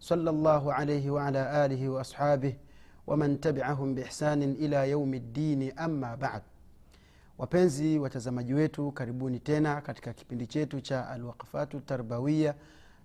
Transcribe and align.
صلى 0.00 0.30
الله 0.30 0.72
عليه 0.72 1.10
وعلى 1.10 1.66
آله 1.66 1.88
وأصحابه 1.88 2.54
ومن 3.06 3.40
tabiahum 3.40 3.94
biihsanin 3.94 4.56
ila 4.60 4.84
yaumi 4.84 5.18
ddini 5.20 5.72
amma 5.76 6.16
bad 6.16 6.42
wapenzi 7.38 7.98
watazamaji 7.98 8.54
wetu 8.54 8.92
karibuni 8.92 9.40
tena 9.40 9.80
katika 9.80 10.12
kipindi 10.12 10.46
chetu 10.46 10.80
cha 10.80 11.08
alwaqfatu 11.08 11.80
tarbawiya 11.80 12.54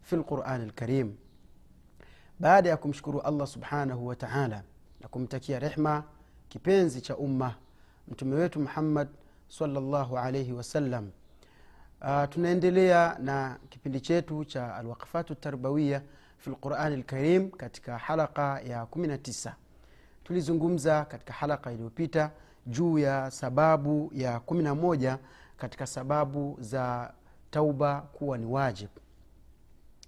fi 0.02 0.16
lqurani 0.16 0.66
lkarim 0.66 1.16
baada 2.40 2.70
ya 2.70 2.78
kumshukuru 2.78 3.22
allah 3.22 3.48
subhanahu 3.48 4.08
wa 4.08 4.16
taala 4.16 4.64
na 5.02 5.08
kumtakia 5.08 5.60
rehma 5.60 6.04
kipenzi 6.50 7.02
cha 7.02 7.18
umma 7.18 7.56
mtume 8.08 8.36
wetu 8.36 8.60
muhammad 8.60 9.08
salllahu 9.48 10.18
alaihi 10.18 10.54
wasallam 10.54 11.10
uh, 12.03 12.25
tunaendelea 12.31 13.17
na 13.19 13.59
kipindi 13.69 14.01
chetu 14.01 14.45
cha 14.45 14.75
alwaqafatu 14.77 15.35
tarbawiya 15.35 16.03
fi 16.39 16.51
lqurani 16.51 16.97
lkarim 16.97 17.51
katika 17.51 17.99
halaka 17.99 18.61
ya 18.61 18.83
19 18.85 19.53
tulizungumza 20.25 21.05
katika 21.05 21.33
halaka 21.33 21.73
iliyopita 21.73 22.31
juu 22.67 22.99
ya 22.99 23.31
sababu 23.31 24.11
ya 24.15 24.39
11 24.39 25.17
katika 25.57 25.87
sababu 25.87 26.57
za 26.61 27.13
tauba 27.51 28.01
kuwa 28.01 28.39
ni 28.39 28.47
wajibu 28.47 28.93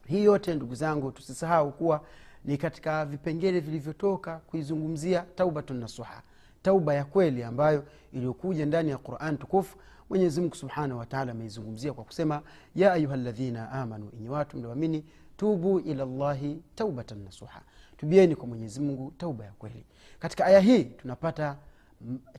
hii 0.07 0.25
yote 0.25 0.55
ndugu 0.55 0.75
zangu 0.75 1.13
tusisahau 1.13 1.73
kuwa 1.73 2.01
ni 2.45 2.57
katika 2.59 3.05
vipengele 3.05 3.61
vilivyotoka 3.61 4.37
kuizungumzia 4.37 5.25
taubatun 5.35 5.77
nasuha 5.77 6.23
tauba 6.63 6.95
ya 6.95 7.05
kweli 7.05 7.43
ambayo 7.43 7.85
iliyokuja 8.13 8.67
ndani 8.67 8.91
ya 8.91 8.99
quran 8.99 9.39
tukufu 9.39 9.77
mwenyezimngu 10.13 10.55
subhanahu 10.55 10.99
wataala 11.01 11.33
ameizungumzia 11.33 11.93
kwa 11.93 12.05
kusema 12.05 12.43
ya 12.75 12.93
ayuha 12.93 13.17
ladhina 13.17 13.71
amanu 13.73 14.11
enye 14.19 14.29
watu 14.29 14.57
mlioamini 14.57 15.05
tubu 15.37 15.81
ila 15.81 16.05
llahi 16.05 16.63
taubatan 16.75 17.25
nasuha. 17.25 17.61
Tubieni 17.97 18.37
kwa 18.37 18.47
mwenyezi 18.47 18.81
mungu 18.81 19.13
tauba 19.19 19.45
ya 19.45 19.53
kweli. 19.53 19.85
Katika 20.19 20.45
aya 20.47 20.61
hii 20.61 20.85
tunapata 20.85 21.57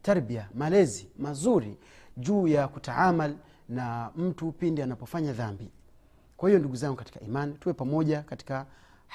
tarbia 0.02 0.50
malezi 0.56 1.08
mazuri 1.18 1.78
juu 2.18 2.48
ya 2.48 2.68
kutaamal 2.68 3.36
na 3.70 4.12
mtu 4.16 4.52
pindi 4.52 4.82
anapofanya 4.82 5.34
dhambi. 5.34 5.72
Kwa 6.38 6.50
hiyo 6.50 6.60
ndugu 6.60 6.76
zangu 6.76 6.96
katika 6.96 7.20
imani 7.20 7.54
tuwe 7.54 7.74
pamoja 7.74 8.22
katika 8.22 8.66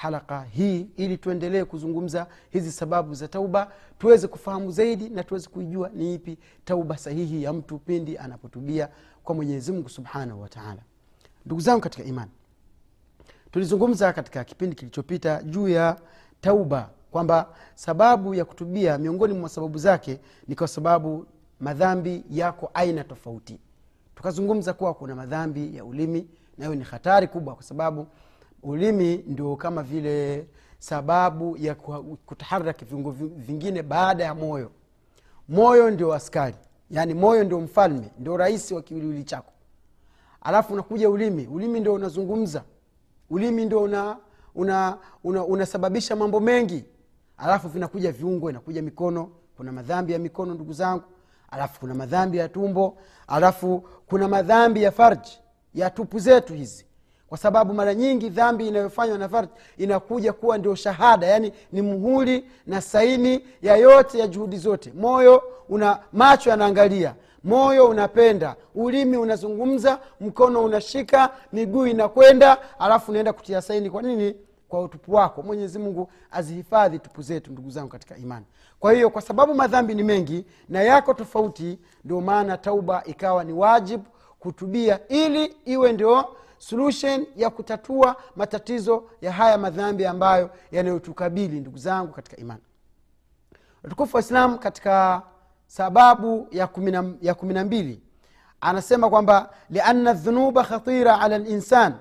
halaka 0.01 0.43
hii 0.43 0.87
ili 0.97 1.17
tuendelee 1.17 1.63
kuzungumza 1.63 2.27
hizi 2.49 2.71
sababu 2.71 3.13
za 3.13 3.27
tauba 3.27 3.71
tuweze 3.97 4.27
kufahamu 4.27 4.71
zaidi 4.71 5.09
na 5.09 5.23
tuweze 5.23 5.49
kuijua 5.49 5.89
ni 5.93 6.13
ipi 6.13 6.37
tauba 6.65 6.97
sahihi 6.97 7.43
ya 7.43 7.53
mtu 7.53 7.77
pindi 7.79 8.17
anapotubia 8.17 8.89
kwa 9.23 9.35
mwenyezi 9.35 9.71
mungu 9.71 9.89
subhanahu 9.89 10.41
wataala 10.41 10.81
ndugu 11.45 11.61
zangu 11.61 11.81
katika 11.81 12.03
imani 12.03 12.31
tulizungumza 13.51 14.13
katika 14.13 14.43
kipindi 14.43 14.75
kilichopita 14.75 15.43
juu 15.43 15.67
ya 15.67 15.97
tauba 16.41 16.89
kwamba 17.11 17.47
sababu 17.75 18.33
ya 18.35 18.45
kutubia 18.45 18.97
miongoni 18.97 19.33
mwa 19.33 19.49
sababu 19.49 19.77
zake 19.77 20.19
ni 20.47 20.55
kwa 20.55 20.67
sababu 20.67 21.25
madhambi 21.59 22.23
yako 22.29 22.71
aina 22.73 23.03
tofauti. 23.03 23.59
Tukazungumza 24.15 24.73
kuwa 24.73 24.93
kuna 24.93 25.15
madhambi 25.15 25.77
ya 25.77 25.85
ulimi 25.85 26.27
nayo 26.57 26.75
ni 26.75 26.83
hatari 26.83 27.27
kubwa 27.27 27.53
kwa 27.55 27.63
sababu 27.63 28.07
ulimi 28.63 29.17
ndio 29.27 29.55
kama 29.55 29.83
vile 29.83 30.47
sababu 30.79 31.57
ya 31.57 31.75
kutaharaki 32.25 32.85
viungo 32.85 33.11
vingine 33.11 33.83
baada 33.83 34.23
ya 34.23 34.35
moyo. 34.35 34.71
Moyo 35.49 35.91
ndio 35.91 36.13
askari 36.13 36.55
yaani 36.89 37.13
moyo 37.13 37.43
ndio 37.43 37.59
mfalme 37.59 38.11
ndio 38.19 38.37
rais 38.37 38.71
wa 38.71 38.81
kiwiliwili 38.81 39.23
chako. 39.23 39.53
Alafu 40.41 40.73
unakuja 40.73 41.09
ulimi 41.09 41.47
ulimi 41.47 41.79
ndio 41.79 41.93
unazungumza. 41.93 42.63
Ulimi 43.29 43.65
ndio 43.65 43.83
una 44.55 44.97
unasababisha 45.47 46.13
una, 46.13 46.23
una 46.23 46.25
mambo 46.25 46.39
mengi. 46.39 46.85
Alafu 47.37 47.67
vinakuja 47.69 48.11
viungo 48.11 48.49
inakuja 48.49 48.81
mikono. 48.81 49.31
Kuna 49.57 49.71
madhambi 49.71 50.13
ya 50.13 50.19
mikono 50.19 50.53
ndugu 50.53 50.73
zangu. 50.73 51.03
Alafu 51.51 51.79
kuna 51.79 51.93
madhambi 51.93 52.37
ya 52.37 52.49
tumbo. 52.49 52.97
Alafu 53.27 53.83
kuna 54.07 54.27
madhambi 54.27 54.83
ya 54.83 54.91
farji 54.91 55.39
ya 55.73 55.89
tupu 55.89 56.19
zetu 56.19 56.53
hizi 56.53 56.85
kwa 57.29 57.37
sababu 57.37 57.73
mara 57.73 57.93
nyingi 57.93 58.29
dhambi 58.29 58.67
inayofanywa 58.67 59.17
na 59.17 59.29
fard 59.29 59.49
inakuja 59.77 60.33
kuwa 60.33 60.57
ndio 60.57 60.75
shahada 60.75 61.27
yani 61.27 61.53
ni 61.71 61.81
muhuri 61.81 62.45
na 62.67 62.81
saini 62.81 63.45
ya 63.61 63.75
yote 63.75 64.19
ya 64.19 64.27
juhudi 64.27 64.57
zote. 64.57 64.91
Moyo 64.95 65.43
una 65.69 65.99
macho 66.13 66.49
yanaangalia 66.49 67.15
moyo 67.43 67.87
unapenda 67.87 68.55
ulimi 68.75 69.17
unazungumza 69.17 69.99
mkono 70.21 70.63
unashika 70.63 71.29
miguu 71.53 71.85
inakwenda 71.87 72.57
alafu 72.79 73.11
unaenda 73.11 73.33
kutia 73.33 73.61
saini. 73.61 73.89
Kwa 73.89 74.01
nini? 74.01 74.35
Kwa 74.69 74.81
utupu 74.81 75.13
wako. 75.13 75.41
Mwenyezi 75.41 75.79
mungu 75.79 76.09
azihifadhi 76.31 76.99
tupu 76.99 77.21
zetu 77.21 77.51
ndugu 77.51 77.69
zangu 77.69 77.89
katika 77.89 78.17
imani. 78.17 78.45
Kwa 78.79 78.93
hiyo 78.93 79.09
kwa 79.09 79.21
sababu 79.21 79.53
madhambi 79.55 79.95
ni 79.95 80.03
mengi 80.03 80.45
na 80.69 80.81
yako 80.81 81.13
tofauti 81.13 81.79
ndio 82.03 82.21
maana 82.21 82.57
tauba 82.57 83.03
ikawa 83.05 83.43
ni 83.43 83.53
wajibu 83.53 84.03
kutubia 84.39 84.99
ili 85.07 85.55
iwe 85.65 85.91
ndio 85.93 86.25
solution 86.59 87.25
ya 87.35 87.49
kutatua 87.49 88.15
matatizo 88.35 89.03
ya 89.21 89.31
haya 89.31 89.57
madhambi 89.57 90.05
ambayo 90.05 90.49
yanayotukabili 90.71 91.59
ndugu 91.59 91.77
zangu 91.77 92.13
katika 92.13 92.37
imani. 92.37 92.61
Watukufu 93.83 94.15
wa 94.15 94.21
islam 94.21 94.57
katika 94.57 95.21
sababu 95.67 96.47
ya 96.51 96.67
kumi 97.35 97.53
na- 97.53 97.63
mbili 97.65 98.01
anasema 98.61 99.09
kwamba 99.09 99.49
liana 99.69 100.13
dhunuba 100.13 100.63
khatira 100.63 101.19
ala 101.19 101.37
linsan 101.37 101.93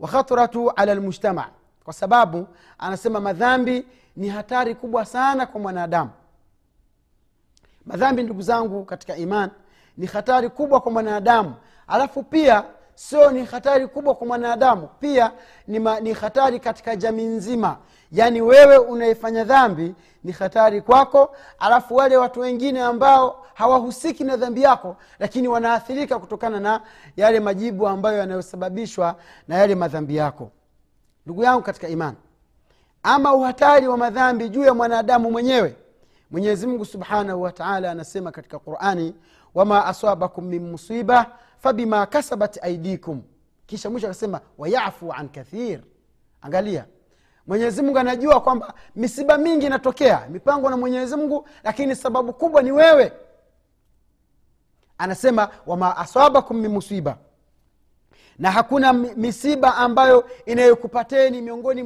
wa 0.00 0.08
khatratu 0.08 0.70
ala 0.70 0.94
lmujtama 0.94 1.48
kwa 1.84 1.92
sababu 1.92 2.46
anasema 2.78 3.20
madhambi 3.20 3.86
ni 4.16 4.28
hatari 4.28 4.74
kubwa 4.74 5.04
sana 5.04 5.46
kwa 5.46 5.60
mwanadamu. 5.60 6.10
Madhambi 7.86 8.22
ndugu 8.22 8.42
zangu 8.42 8.84
katika 8.84 9.16
iman 9.16 9.50
ni 9.96 10.06
hatari 10.06 10.48
kubwa 10.50 10.80
kwa 10.80 10.92
mwanadamu. 10.92 11.54
Alafu 11.86 12.22
pia 12.22 12.64
sio 12.96 13.30
ni 13.30 13.44
hatari 13.44 13.86
kubwa 13.86 14.14
kwa 14.14 14.26
mwanadamu. 14.26 14.88
Pia 15.00 15.32
ni, 15.66 15.78
ma, 15.78 16.00
ni 16.00 16.12
hatari 16.12 16.60
katika 16.60 16.96
jamii 16.96 17.24
nzima. 17.24 17.76
Yaani 18.12 18.40
wewe 18.40 18.76
unayefanya 18.78 19.44
dhambi 19.44 19.94
ni 20.24 20.32
hatari 20.32 20.80
kwako. 20.82 21.36
Alafu 21.58 21.96
wale 21.96 22.16
watu 22.16 22.40
wengine 22.40 22.82
ambao 22.82 23.46
hawahusiki 23.54 24.24
na 24.24 24.36
dhambi 24.36 24.62
yako 24.62 24.96
lakini 25.18 25.48
wanaathirika 25.48 26.18
kutokana 26.18 26.60
na 26.60 26.80
yale 27.16 27.40
majibu 27.40 27.88
ambayo 27.88 28.18
yanayosababishwa 28.18 29.16
na 29.48 29.56
yale 29.56 29.74
madhambi 29.74 30.16
yako. 30.16 30.50
Ndugu 31.26 31.42
yangu 31.42 31.62
katika 31.62 31.88
imani 31.88 32.16
ama 33.02 33.34
uhatari 33.34 33.88
wa 33.88 33.96
madhambi 33.96 34.48
juu 34.48 34.64
ya 34.64 34.74
mwanadamu 34.74 35.30
mwenyewe 35.30 35.76
mwenyezi 36.30 36.66
mungu 36.66 36.84
subhanahu 36.84 37.42
wataala 37.42 37.90
anasema 37.90 38.32
katika 38.32 38.58
qurani 38.58 39.14
wama 39.54 39.86
asabakum 39.86 40.44
min 40.44 40.70
musiba 40.70 41.26
fabima 41.58 42.06
kasabat 42.06 42.64
aidikum 42.64 43.22
kisha 43.66 43.90
mwisho 43.90 44.06
akasema 44.06 44.40
wayafu 44.58 45.12
an 45.12 45.28
kathir. 45.28 45.80
Angalia. 46.40 46.84
Mwenyezi 47.46 47.82
mungu 47.82 47.98
anajua 47.98 48.40
kwamba 48.40 48.74
misiba 48.96 49.38
mingi 49.38 49.66
inatokea. 49.66 50.26
Mipango 50.30 50.70
na 50.70 50.76
mwenyezi 50.76 51.16
mungu 51.16 51.48
lakini 51.64 51.96
sababu 51.96 52.32
kubwa 52.32 52.62
ni 52.62 52.72
wewe. 52.72 53.12
Anasema 54.98 55.48
wama 55.66 55.96
asabakum 55.96 56.56
min 56.60 56.70
musiba. 56.70 57.18
Na 58.38 58.50
hakuna 58.50 58.92
misiba 58.92 59.76
ambayo 59.76 60.30
inayokupateni 60.46 61.42
miongoni 61.42 61.82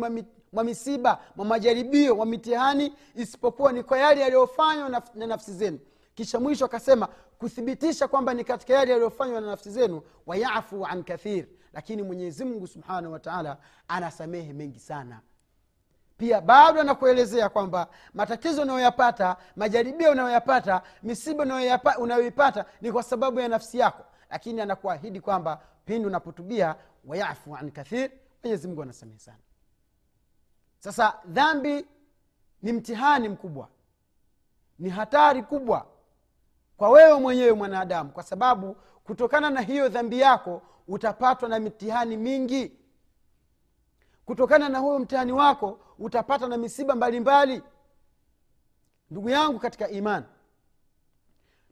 mwa 0.52 0.64
misiba 0.64 1.18
mwa 1.36 1.44
majaribio 1.46 2.16
mwa 2.16 2.26
mitihani 2.26 2.94
isipokuwa 3.14 3.72
ni 3.72 3.82
kwa 3.82 3.98
yale 3.98 4.20
yaliyofanywa 4.20 5.02
na 5.14 5.26
nafsi 5.26 5.52
zenu. 5.52 5.78
Kisha 6.14 6.40
mwisho 6.40 6.64
akasema 6.64 7.08
kuthibitisha 7.40 8.08
kwamba 8.08 8.34
ni 8.34 8.44
katika 8.44 8.74
yale 8.74 8.90
yaliyofanywa 8.92 9.40
na 9.40 9.46
nafsi 9.46 9.70
zenu 9.70 10.02
wayafu 10.26 10.86
an 10.86 11.04
kathir. 11.04 11.46
Lakini 11.72 12.02
mwenyezi 12.02 12.44
mungu 12.44 12.66
subhanahu 12.66 13.12
wataala 13.12 13.56
anasamehe 13.88 14.52
mengi 14.52 14.78
sana. 14.78 15.20
Pia 16.18 16.40
bado 16.40 16.80
anakuelezea 16.80 17.48
kwamba 17.48 17.88
matatizo 18.14 18.62
unayoyapata 18.62 19.36
majaribio 19.56 20.10
unayoyapata 20.10 20.82
misiba 21.02 21.64
unayoipata 21.98 22.64
ni 22.80 22.92
kwa 22.92 23.02
sababu 23.02 23.40
ya 23.40 23.48
nafsi 23.48 23.78
yako. 23.78 24.04
Lakini 24.30 24.60
anakuahidi 24.60 25.20
kwamba 25.20 25.62
pindi 25.84 26.06
unapotubia 26.08 26.76
wayafu 27.04 27.56
an 27.56 27.70
kathir 27.70 28.10
mwenyezi 28.42 28.68
mungu 28.68 28.82
anasamehe 28.82 29.18
sana. 29.18 29.38
Sasa 30.78 31.18
dhambi 31.26 31.86
ni 32.62 32.72
mtihani 32.72 33.28
mkubwa. 33.28 33.68
Ni 34.78 34.88
hatari 34.90 35.42
kubwa 35.42 35.86
kwa 36.80 36.90
wewe 36.90 37.18
mwenyewe 37.20 37.52
mwanadamu 37.52 38.10
kwa 38.10 38.22
sababu 38.22 38.76
kutokana 39.04 39.50
na 39.50 39.60
hiyo 39.60 39.88
dhambi 39.88 40.20
yako 40.20 40.62
utapatwa 40.88 41.48
na 41.48 41.58
mitihani 41.58 42.16
mingi. 42.16 42.72
Kutokana 44.24 44.68
na 44.68 44.78
huyo 44.78 44.98
mtihani 44.98 45.32
wako 45.32 45.80
utapata 45.98 46.46
na 46.48 46.56
misiba 46.56 46.94
mbalimbali. 46.94 47.62
Ndugu 49.10 49.28
yangu 49.30 49.58
katika 49.58 49.88
imani 49.88 50.26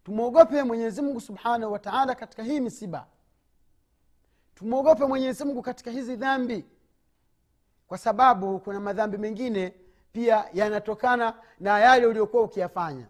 tumwogope 0.04 0.62
mwenyezimngu 0.62 1.20
subhanahu 1.20 1.72
wataala 1.72 2.14
katika 2.14 2.42
hii 2.42 2.60
misiba. 2.60 3.06
Tumwogope 4.54 5.04
mwenyezimngu 5.06 5.62
katika 5.62 5.90
hizi 5.90 6.16
dhambi 6.16 6.66
kwa 7.86 7.98
sababu 7.98 8.60
kuna 8.60 8.80
madhambi 8.80 9.18
mengine 9.18 9.74
pia 10.12 10.48
yanatokana 10.52 11.34
na 11.60 11.78
yale 11.80 12.06
uliokuwa 12.06 12.42
ukiyafanya. 12.42 13.06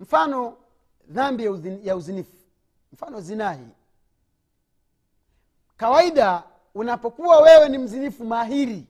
Mfano 0.00 0.56
dhambi 1.12 1.44
ya, 1.44 1.50
uzin, 1.50 1.80
ya 1.86 1.96
uzinifu 1.96 2.36
mfano 2.92 3.20
zinahi 3.20 3.68
kawaida 5.76 6.42
unapokuwa 6.74 7.40
wewe 7.40 7.68
ni 7.68 7.78
mzinifu 7.78 8.24
mahiri 8.24 8.86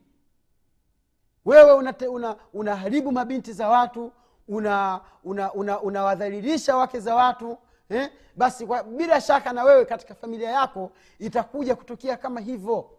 wewe 1.44 1.72
unaharibu 1.72 2.14
una, 2.14 2.36
una 2.52 3.12
mabinti 3.12 3.52
za 3.52 3.68
watu 3.68 4.12
unawadhalilisha 4.48 5.00
una, 5.24 5.52
una, 5.52 5.80
una 5.80 6.76
wake 6.76 7.00
za 7.00 7.14
watu 7.14 7.58
eh? 7.88 8.10
basi 8.36 8.66
kwa, 8.66 8.82
bila 8.82 9.20
shaka 9.20 9.52
na 9.52 9.64
wewe 9.64 9.84
katika 9.84 10.14
familia 10.14 10.50
yako 10.50 10.92
itakuja 11.18 11.74
kutokea 11.76 12.16
kama 12.16 12.40
hivyo 12.40 12.90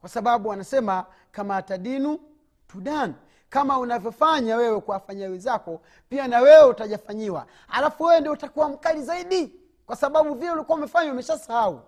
kwa 0.00 0.08
sababu 0.08 0.48
wanasema 0.48 1.06
kama 1.32 1.62
tadinu 1.62 2.20
tudan 2.68 3.14
kama 3.54 3.78
unavyofanya 3.78 4.56
wewe 4.56 4.80
kuwafanyia 4.80 5.28
wenzako 5.28 5.80
pia 6.08 6.28
na 6.28 6.40
wewe 6.40 6.64
utajafanyiwa. 6.64 7.46
Alafu 7.68 8.04
wewe 8.04 8.20
ndio 8.20 8.32
utakuwa 8.32 8.68
mkali 8.68 9.02
zaidi 9.02 9.52
kwa 9.86 9.96
sababu 9.96 10.34
vile 10.34 10.50
ulikuwa 10.50 10.78
umefanya 10.78 11.12
umeshasahau. 11.12 11.80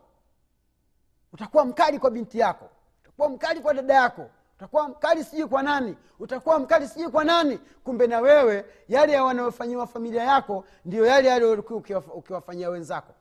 Utakuwa 1.33 1.65
mkali 1.65 1.99
kwa 1.99 2.11
binti 2.11 2.39
yako 2.39 2.69
utakuwa 3.03 3.29
mkali 3.29 3.61
kwa 3.61 3.75
dada 3.75 3.95
yako 3.95 4.31
utakuwa 4.57 4.89
mkali 4.89 5.25
sijui 5.25 5.47
kwa 5.47 5.63
nani 5.63 5.97
utakuwa 6.19 6.59
mkali 6.59 6.89
sijui 6.89 7.09
kwa 7.09 7.25
nani. 7.25 7.59
Kumbe 7.85 8.07
na 8.07 8.21
wewe 8.21 8.65
yale 8.89 9.21
wanayofanyiwa 9.21 9.87
familia 9.87 10.23
yako 10.23 10.65
ndio 10.85 11.07
yale 11.07 11.29
yale 11.29 11.45
ukiwafanyia 12.15 12.71
wenzako. 12.71 13.15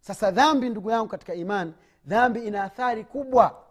Sasa 0.00 0.30
dhambi 0.30 0.68
ndugu 0.70 0.90
yangu 0.90 1.08
katika 1.08 1.34
imani 1.34 1.74
dhambi 2.06 2.46
ina 2.46 2.64
athari 2.64 3.04
kubwa. 3.04 3.64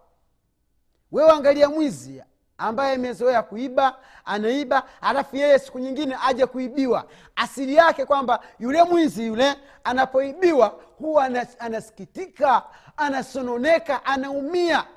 Wewe 1.11 1.31
angalia 1.31 1.69
mwizi 1.69 2.23
ambaye 2.57 2.95
amezoea 2.95 3.43
kuiba 3.43 3.99
anaiba 4.25 4.83
halafu 5.01 5.35
yeye 5.35 5.59
siku 5.59 5.79
nyingine 5.79 6.17
aje 6.23 6.45
kuibiwa. 6.45 7.07
Asili 7.35 7.75
yake 7.75 8.05
kwamba 8.05 8.39
yule 8.59 8.83
mwizi 8.83 9.25
yule 9.27 9.55
anapoibiwa 9.83 10.67
huwa 10.97 11.23
anas, 11.25 11.55
anasikitika 11.59 12.63
anasononeka 12.97 14.05
anaumia. 14.05 14.87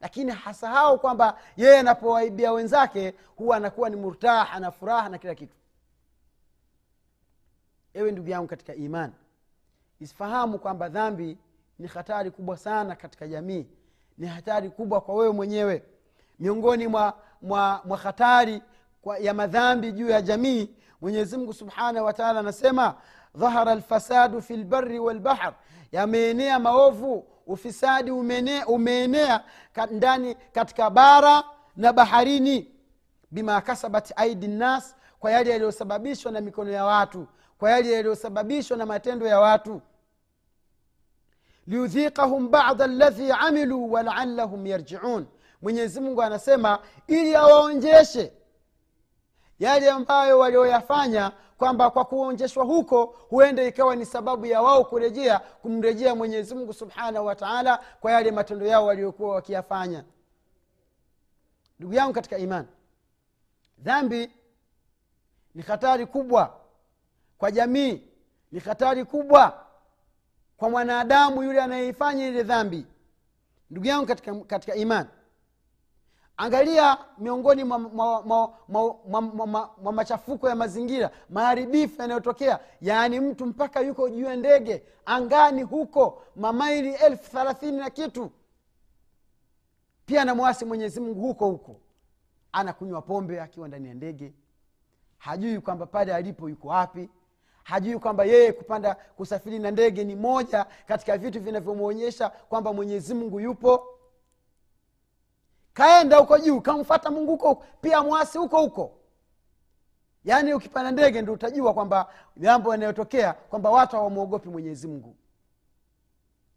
Lakini 0.00 0.32
hasahau 0.32 0.98
kwamba 0.98 1.38
yeye 1.56 1.78
anapowaibia 1.78 2.52
wenzake 2.52 3.14
huwa 3.36 3.56
anakuwa 3.56 3.90
ni 3.90 3.96
murtah 3.96 4.54
ana 4.54 4.70
furaha 4.70 5.08
na 5.08 5.18
kila 5.18 5.34
kitu. 5.34 5.56
Ewe 7.94 8.10
ndugu 8.12 8.28
yangu 8.30 8.46
katika 8.48 8.74
iman 8.74 9.12
isifahamu 10.00 10.58
kwamba 10.58 10.88
dhambi 10.88 11.38
ni 11.78 11.86
hatari 11.88 12.30
kubwa 12.30 12.56
sana 12.56 12.96
katika 12.96 13.28
jamii. 13.28 13.66
Ni 14.18 14.26
hatari 14.26 14.70
kubwa 14.70 15.00
kwa 15.00 15.14
wewe 15.14 15.32
mwenyewe 15.32 15.82
miongoni 16.38 16.86
mwa, 16.88 17.14
mwa, 17.42 17.80
mwa 17.84 17.96
hatari 17.98 18.62
ya 19.20 19.34
madhambi 19.34 19.92
juu 19.92 20.08
ya 20.08 20.22
jamii 20.22 20.70
mwenyezimngu 21.00 21.52
subhanahu 21.52 22.06
wataala 22.06 22.40
anasema 22.40 22.94
dhahara 23.34 23.74
lfasadu 23.74 24.42
fi 24.42 24.56
lbari 24.56 24.98
walbahr 24.98 25.54
yameenea 25.92 26.58
maovu 26.58 27.26
ufisadi 27.46 28.10
umeenea, 28.10 28.66
umeenea 28.66 29.44
ndani 29.90 30.34
katika 30.52 30.90
bara 30.90 31.44
na 31.76 31.92
baharini. 31.92 32.72
Bima 33.30 33.60
kasabat 33.60 34.12
aidi 34.16 34.48
nnas 34.48 34.96
kwa 35.20 35.30
yale 35.30 35.50
yaliyosababishwa 35.50 36.32
na 36.32 36.40
mikono 36.40 36.70
ya 36.70 36.84
watu 36.84 37.26
kwa 37.58 37.70
yale 37.70 37.92
yaliyosababishwa 37.92 38.76
na 38.76 38.86
matendo 38.86 39.26
ya 39.26 39.40
watu. 39.40 39.82
Liudhiqahum 41.66 42.50
bada 42.50 42.86
ladhi 42.86 43.32
amiluu 43.32 43.92
walaalahum 43.92 44.66
yarjiun 44.66 45.26
mwenyezi 45.62 46.00
mungu 46.00 46.22
anasema 46.22 46.78
ili 47.06 47.34
awaonjeshe 47.36 48.32
yale 49.58 49.90
ambayo 49.90 50.38
walioyafanya 50.38 51.32
kwamba 51.58 51.90
kwa 51.90 52.04
kuonjeshwa 52.04 52.64
huko 52.64 53.04
huenda 53.04 53.62
ikawa 53.62 53.96
ni 53.96 54.06
sababu 54.06 54.46
ya 54.46 54.62
wao 54.62 54.84
kurejea 54.84 55.38
kumrejea 55.38 56.14
mwenyezi 56.14 56.54
mungu 56.54 56.72
subhanahu 56.72 57.26
wataala 57.26 57.84
kwa 58.00 58.12
yale 58.12 58.30
matendo 58.30 58.66
yao 58.66 58.86
waliokuwa 58.86 59.34
wakiyafanya. 59.34 60.04
Ndugu 61.78 61.94
yangu 61.94 62.12
katika 62.12 62.38
imani 62.38 62.68
dhambi 63.78 64.30
ni 65.54 65.62
hatari 65.62 66.06
kubwa 66.06 66.60
kwa 67.38 67.50
jamii 67.50 68.02
ni 68.52 68.60
hatari 68.60 69.04
kubwa 69.04 69.66
kwa 70.56 70.70
mwanadamu 70.70 71.42
yule 71.42 71.60
anayeifanya 71.62 72.26
ile 72.28 72.42
dhambi. 72.42 72.86
Ndugu 73.70 73.86
yangu 73.86 74.06
katika, 74.06 74.34
katika 74.34 74.74
imani 74.74 75.08
angalia 76.36 76.98
miongoni 77.18 77.64
mwa, 77.64 78.54
machafuko 79.92 80.48
ya 80.48 80.54
mazingira 80.54 81.10
maharibifu 81.30 82.02
yanayotokea. 82.02 82.58
Yaani 82.80 83.20
mtu 83.20 83.46
mpaka 83.46 83.80
yuko 83.80 84.08
juu 84.10 84.24
ya 84.24 84.36
ndege 84.36 84.82
angani 85.06 85.62
huko 85.62 86.22
mamaili 86.36 86.94
elfu 86.94 87.30
thalathini 87.30 87.76
na 87.76 87.90
kitu. 87.90 88.30
Pia 90.06 90.22
anamwasi 90.22 90.64
mwenyezi 90.64 91.00
mungu 91.00 91.20
huko 91.20 91.46
huko. 91.46 91.76
Anakunywa 92.52 93.02
pombe 93.02 93.40
akiwa 93.40 93.68
ndani 93.68 93.88
ya 93.88 93.94
ndege. 93.94 94.32
Hajui 95.18 95.60
kwamba 95.60 95.86
pale 95.86 96.14
alipo 96.14 96.48
yuko 96.48 96.68
wapi. 96.68 97.08
Hajui 97.64 97.98
kwamba 97.98 98.24
yeye 98.24 98.52
kupanda 98.52 98.94
kusafiri 98.94 99.58
na 99.58 99.70
ndege 99.70 100.04
ni 100.04 100.16
moja 100.16 100.66
katika 100.86 101.18
vitu 101.18 101.40
vinavyomwonyesha 101.40 102.28
kwamba 102.28 102.72
mwenyezimungu 102.72 103.40
yupo 103.40 103.95
kaenda 105.76 106.16
huko 106.16 106.38
juu 106.38 106.60
kamfata 106.60 107.10
mungu 107.10 107.30
huko 107.30 107.54
pia 107.80 108.02
mwasi 108.02 108.38
huko 108.38 108.60
huko. 108.60 108.92
Yaani 110.24 110.54
ukipanda 110.54 110.90
ndege 110.90 111.22
ndo 111.22 111.32
utajua 111.32 111.74
kwamba 111.74 112.12
mambo 112.36 112.70
yanayotokea 112.72 113.32
kwamba 113.32 113.70
watu 113.70 113.96
hawamwogopi 113.96 114.48
mwenyezi 114.48 114.88
mungu. 114.88 115.16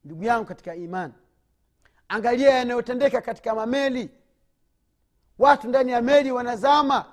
Ndugu 0.04 0.24
yangu 0.24 0.46
katika 0.46 0.76
imani 0.76 1.14
angalia 2.08 2.50
yanayotendeka 2.50 3.22
katika 3.22 3.56
mameli. 3.56 4.10
Watu 5.40 5.68
ndani 5.68 5.92
ya 5.92 6.02
meli 6.02 6.32
wanazama. 6.32 7.06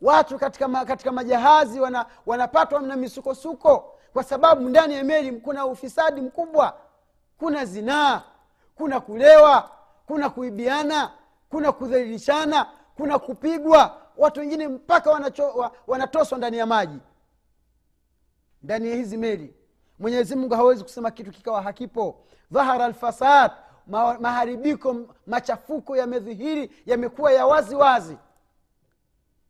Watu 0.00 0.38
katika, 0.38 0.68
ma, 0.68 0.84
katika 0.84 1.12
majahazi 1.12 1.80
wana, 1.80 2.06
wanapatwa 2.26 2.80
na 2.82 2.96
misukosuko. 2.96 3.98
Kwa 4.12 4.24
sababu 4.24 4.68
ndani 4.68 4.94
ya 4.94 5.04
meli 5.04 5.32
kuna 5.40 5.66
ufisadi 5.66 6.20
mkubwa. 6.20 6.76
Kuna 7.38 7.64
zinaa 7.64 8.22
kuna 8.74 9.00
kulewa 9.00 9.70
kuna 10.12 10.30
kuibiana 10.30 11.10
kuna 11.48 11.72
kudhalilishana 11.72 12.66
kuna 12.96 13.18
kupigwa. 13.18 13.96
Watu 14.16 14.40
wengine 14.40 14.68
mpaka 14.68 15.10
wanatoswa 15.86 16.38
ndani 16.38 16.56
ya 16.58 16.66
maji. 16.66 16.98
Ndani 18.62 18.88
ya 18.90 18.96
hizi 18.96 19.16
meli. 19.16 19.54
Mwenyezi 19.98 20.36
mungu 20.36 20.54
hawezi 20.54 20.82
kusema 20.82 21.10
kitu 21.10 21.30
kikawa 21.30 21.62
hakipo. 21.62 22.24
Dhahara 22.50 22.88
lfasad 22.88 23.50
ma, 23.86 24.18
maharibiko 24.18 24.96
machafuko 25.26 25.96
yamedhihiri 25.96 26.70
yamekuwa 26.86 27.32
ya 27.32 27.46
wazi 27.46 27.74
wazi. 27.74 28.16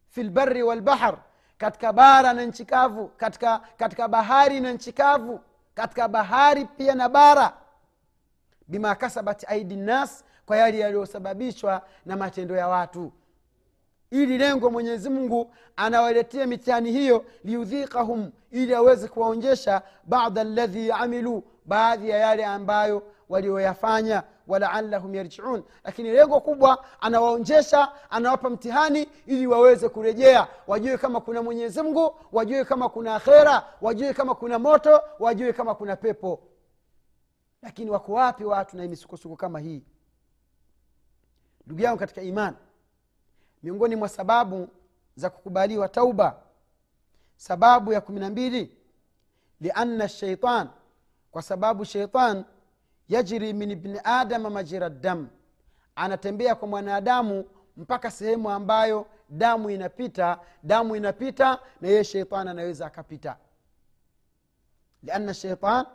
Fi 0.09 0.23
lbari 0.23 0.63
walbahar 0.63 1.19
katika 1.59 1.93
bara 1.93 2.33
na 2.33 2.45
nchi 2.45 2.65
kavu 2.65 3.09
katika, 3.09 3.59
katika 3.77 4.09
bahari 4.09 4.61
na 4.61 4.73
nchi 4.73 4.93
kavu 4.93 5.41
katika 5.75 6.09
bahari 6.09 6.65
pia 6.65 6.95
na 6.95 7.09
bara. 7.09 7.53
Bima 8.69 8.95
kasabat 8.95 9.45
aidi 9.51 9.77
nnas 9.77 10.25
kwa 10.47 10.57
yale 10.57 10.79
yaliyosababishwa 10.79 11.83
na 12.07 12.17
matendo 12.17 12.57
ya 12.57 12.69
watu. 12.69 13.13
Ili 14.11 14.39
lengo 14.39 14.71
mwenyezi 14.71 15.11
mungu 15.11 15.55
anawaletea 15.77 16.47
mitihani 16.47 16.93
hiyo 16.93 17.25
liudhikahum 17.45 18.31
ili 18.51 18.75
aweze 18.75 19.09
kuwaonjesha 19.09 19.83
bada 20.05 20.45
ladhi 20.45 20.93
amilu 20.93 21.43
baadhi 21.65 22.09
ya 22.09 22.19
yale 22.19 22.45
ambayo 22.45 23.03
walioyafanya 23.29 24.23
walaallahum 24.47 25.15
yarjiun. 25.15 25.63
Lakini 25.85 26.11
lengo 26.11 26.41
kubwa 26.41 26.85
anawaonjesha 27.01 27.89
anawapa 28.11 28.51
mtihani 28.51 29.09
ili 29.27 29.47
waweze 29.47 29.89
kurejea. 29.89 30.49
Wajue 30.67 30.99
kama 30.99 31.21
kuna 31.21 31.43
mwenyezi 31.43 31.83
mungu 31.83 32.15
wajue 32.33 32.65
kama 32.65 32.89
kuna 32.89 33.15
akhera 33.15 33.67
wajue 33.81 34.15
kama 34.15 34.35
kuna 34.35 34.59
moto 34.59 35.01
wajue 35.19 35.53
kama 35.53 35.75
kuna 35.75 35.97
pepo. 35.97 36.41
Lakini 37.63 37.91
wako 37.91 38.13
wapi 38.13 38.45
watu 38.45 38.77
na 38.77 38.83
misukosuko 38.89 39.37
kama 39.37 39.61
hii 39.61 39.83
ndugu 41.67 41.83
yangu 41.83 41.99
katika 41.99 42.23
imani 42.23 42.57
miongoni 43.63 43.97
mwa 43.97 44.09
sababu 44.09 44.69
za 45.17 45.31
kukubaliwa 45.31 45.89
tauba 45.89 46.37
sababu 47.37 47.93
ya 47.93 48.01
kumi 48.01 48.21
na 48.21 48.31
mbili 48.31 48.77
lianna 49.61 50.09
sheitan 50.09 50.69
kwa 51.31 51.43
sababu 51.43 51.85
sheitan 51.85 52.45
yajri 53.09 53.53
min 53.53 53.71
ibni 53.71 54.01
adama 54.05 54.51
majira 54.51 54.91
dam 54.91 55.29
anatembea 55.97 56.55
kwa 56.55 56.69
mwanadamu 56.69 57.45
mpaka 57.77 58.11
sehemu 58.11 58.51
ambayo 58.51 59.07
damu 59.29 59.71
inapita 59.71 60.39
damu 60.63 60.97
inapita 60.97 61.59
na 61.81 61.89
yeye 61.89 62.05
sheitan 62.05 62.49
anaweza 62.49 62.87
akapita. 62.87 63.37
Lianna 65.03 65.35
sheitan 65.35 65.87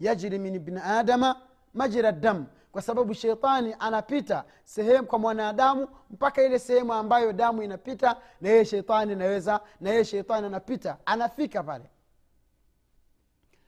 yajri 0.00 0.38
min 0.38 0.54
ibni 0.54 0.80
adama 0.84 1.40
majira 1.74 2.12
dam 2.12 2.46
kwa 2.72 2.82
sababu 2.82 3.14
sheitani 3.14 3.76
anapita 3.78 4.44
sehemu 4.64 5.06
kwa 5.06 5.18
mwanadamu 5.18 5.88
mpaka 6.10 6.42
ile 6.42 6.58
sehemu 6.58 6.92
ambayo 6.94 7.32
damu 7.32 7.62
inapita 7.62 8.16
na 8.40 8.48
yeye 8.48 8.64
sheitani 8.64 9.14
naweza 9.16 9.60
na 9.80 9.90
yeye 9.90 10.04
sheitani 10.04 10.46
anapita 10.46 10.96
anafika 11.06 11.62
pale. 11.62 11.90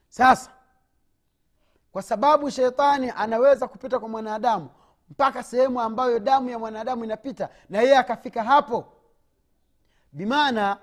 Sasa 0.09 0.51
kwa 1.93 2.03
sababu 2.03 2.51
shetani 2.51 3.13
anaweza 3.17 3.69
kupita 3.69 3.99
kwa 3.99 4.09
mwanadamu 4.09 4.71
mpaka 5.11 5.43
sehemu 5.43 5.81
ambayo 5.81 6.19
damu 6.19 6.51
ya 6.51 6.59
mwanadamu 6.59 7.05
inapita 7.05 7.49
na 7.69 7.81
yeye 7.83 7.97
akafika 7.99 8.45
hapo 8.45 8.93
bimaana 10.13 10.79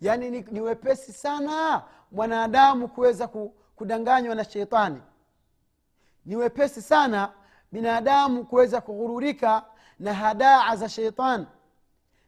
yani 0.00 0.30
ni, 0.30 0.40
ni 0.40 0.60
wepesi 0.60 1.12
sana 1.12 1.82
mwanadamu 2.12 2.88
kuweza 2.88 3.28
kudanganywa 3.76 4.34
na 4.34 4.44
sheitani 4.44 5.02
ni 6.28 6.36
wepesi 6.36 6.82
sana 6.82 7.32
binadamu 7.72 8.44
kuweza 8.44 8.80
kughururika 8.80 9.64
na 9.98 10.14
hadaa 10.14 10.76
za 10.76 10.88
sheitan 10.88 11.46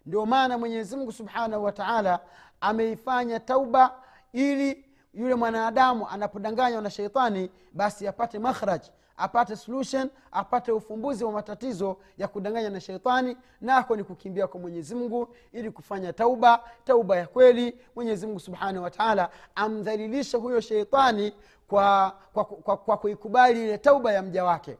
ndio 0.06 0.26
maana 0.26 0.58
mwenyezimngu 0.58 1.12
subhanahu 1.12 1.64
wa 1.64 1.72
taala 1.72 2.20
ameifanya 2.60 3.40
tauba 3.40 3.94
ili 4.32 4.84
yule 5.14 5.34
mwanadamu 5.34 6.08
anapodanganywa 6.08 6.82
na 6.82 6.90
sheitani 6.90 7.50
basi 7.72 8.08
apate 8.08 8.38
makhraj 8.38 8.80
apate 9.16 9.56
solution 9.56 10.10
apate 10.32 10.72
ufumbuzi 10.72 11.24
wa 11.24 11.32
matatizo 11.32 11.96
ya 12.18 12.28
kudanganya 12.28 12.70
na 12.70 12.80
sheitani 12.80 13.36
nako 13.60 13.96
ni 13.96 14.04
kukimbia 14.04 14.46
kwa 14.46 14.60
mwenyezi 14.60 14.94
mungu 14.94 15.28
ili 15.52 15.70
kufanya 15.70 16.12
tauba 16.12 16.64
tauba 16.84 17.16
ya 17.16 17.26
kweli. 17.26 17.78
Mwenyezi 17.96 18.26
mungu 18.26 18.40
subhanahu 18.40 18.84
wataala 18.84 19.30
amdhalilishe 19.54 20.36
huyo 20.36 20.60
sheitani 20.60 21.32
kwa, 21.70 22.10
kwa, 22.32 22.44
kwa, 22.44 22.76
kwa 22.76 22.96
kuikubali 22.96 23.62
ile 23.62 23.78
tauba 23.78 24.12
ya 24.12 24.22
mja 24.22 24.44
wake. 24.44 24.76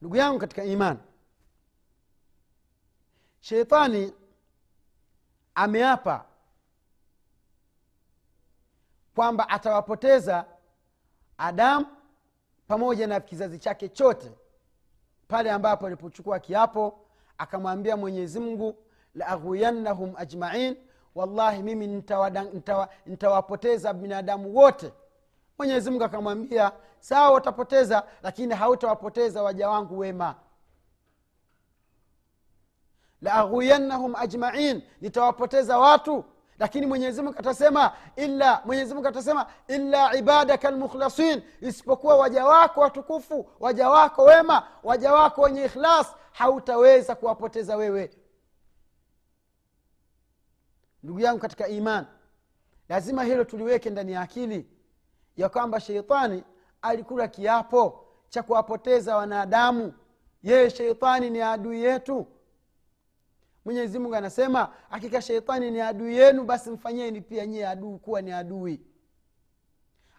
Ndugu 0.00 0.16
yangu 0.16 0.38
katika 0.38 0.64
imani 0.64 0.98
sheitani 3.40 4.12
ameapa 5.54 6.24
kwamba 9.14 9.48
atawapoteza 9.48 10.44
adamu 11.38 11.86
pamoja 12.66 13.06
na 13.06 13.20
kizazi 13.20 13.58
chake 13.58 13.88
chote 13.88 14.32
pale 15.28 15.50
ambapo 15.50 15.86
alipochukua 15.86 16.38
kiapo 16.38 17.06
akamwambia 17.38 17.96
mwenyezi 17.96 18.40
mungu 18.40 18.76
laaghuyannahum 19.14 20.14
ajmain 20.16 20.76
wallahi 21.14 21.62
mimi 21.62 22.02
nitawapoteza 23.06 23.92
binadamu 23.92 24.56
wote. 24.56 24.92
Mwenyezi 25.58 25.90
mungu 25.90 26.04
akamwambia 26.04 26.72
sawa 27.00 27.36
utapoteza 27.36 28.02
lakini 28.22 28.54
hautawapoteza 28.54 29.42
waja 29.42 29.68
wangu 29.68 29.98
wema. 29.98 30.34
Laaghuyannahum 33.22 34.14
ajmain 34.16 34.82
nitawapoteza 35.00 35.78
watu. 35.78 36.24
Lakini 36.58 36.86
mwenyezimungu 36.86 37.38
atasema 37.38 37.92
illa 38.16 38.62
mwenyezimungu 38.64 39.08
atasema 39.08 39.46
illa 39.68 40.14
ibadaka 40.16 40.70
lmukhlasin 40.70 41.42
isipokuwa 41.60 42.16
waja 42.16 42.44
wako 42.46 42.80
watukufu 42.80 43.48
waja 43.60 43.88
wako 43.90 44.22
wema 44.24 44.62
waja 44.82 45.12
wako 45.12 45.42
wenye 45.42 45.64
ikhlas 45.64 46.14
hautaweza 46.32 47.14
kuwapoteza 47.14 47.76
wewe 47.76 48.10
ndugu 51.02 51.20
yangu 51.20 51.40
katika 51.40 51.68
iman 51.68 52.06
lazima 52.88 53.24
hilo 53.24 53.44
tuliweke 53.44 53.90
ndani 53.90 54.12
ya 54.12 54.20
akili 54.20 54.66
ya 55.36 55.48
kwamba 55.48 55.80
sheitani 55.80 56.44
alikula 56.82 57.28
kiapo 57.28 58.06
cha 58.28 58.42
kuwapoteza 58.42 59.16
wanadamu. 59.16 59.92
Yeye 60.42 60.70
sheitani 60.70 61.30
ni 61.30 61.40
adui 61.42 61.82
yetu. 61.82 62.26
Mwenyezi 63.64 63.98
mungu 63.98 64.14
anasema 64.14 64.72
hakika 64.90 65.22
sheitani 65.22 65.70
ni 65.70 65.80
adui 65.80 66.16
yenu 66.16 66.44
basi 66.44 66.70
mfanyeni 66.70 67.20
pia 67.20 67.46
nyie 67.46 67.66
adui 67.68 67.98
kuwa 67.98 68.22
ni 68.22 68.32
adui. 68.32 68.80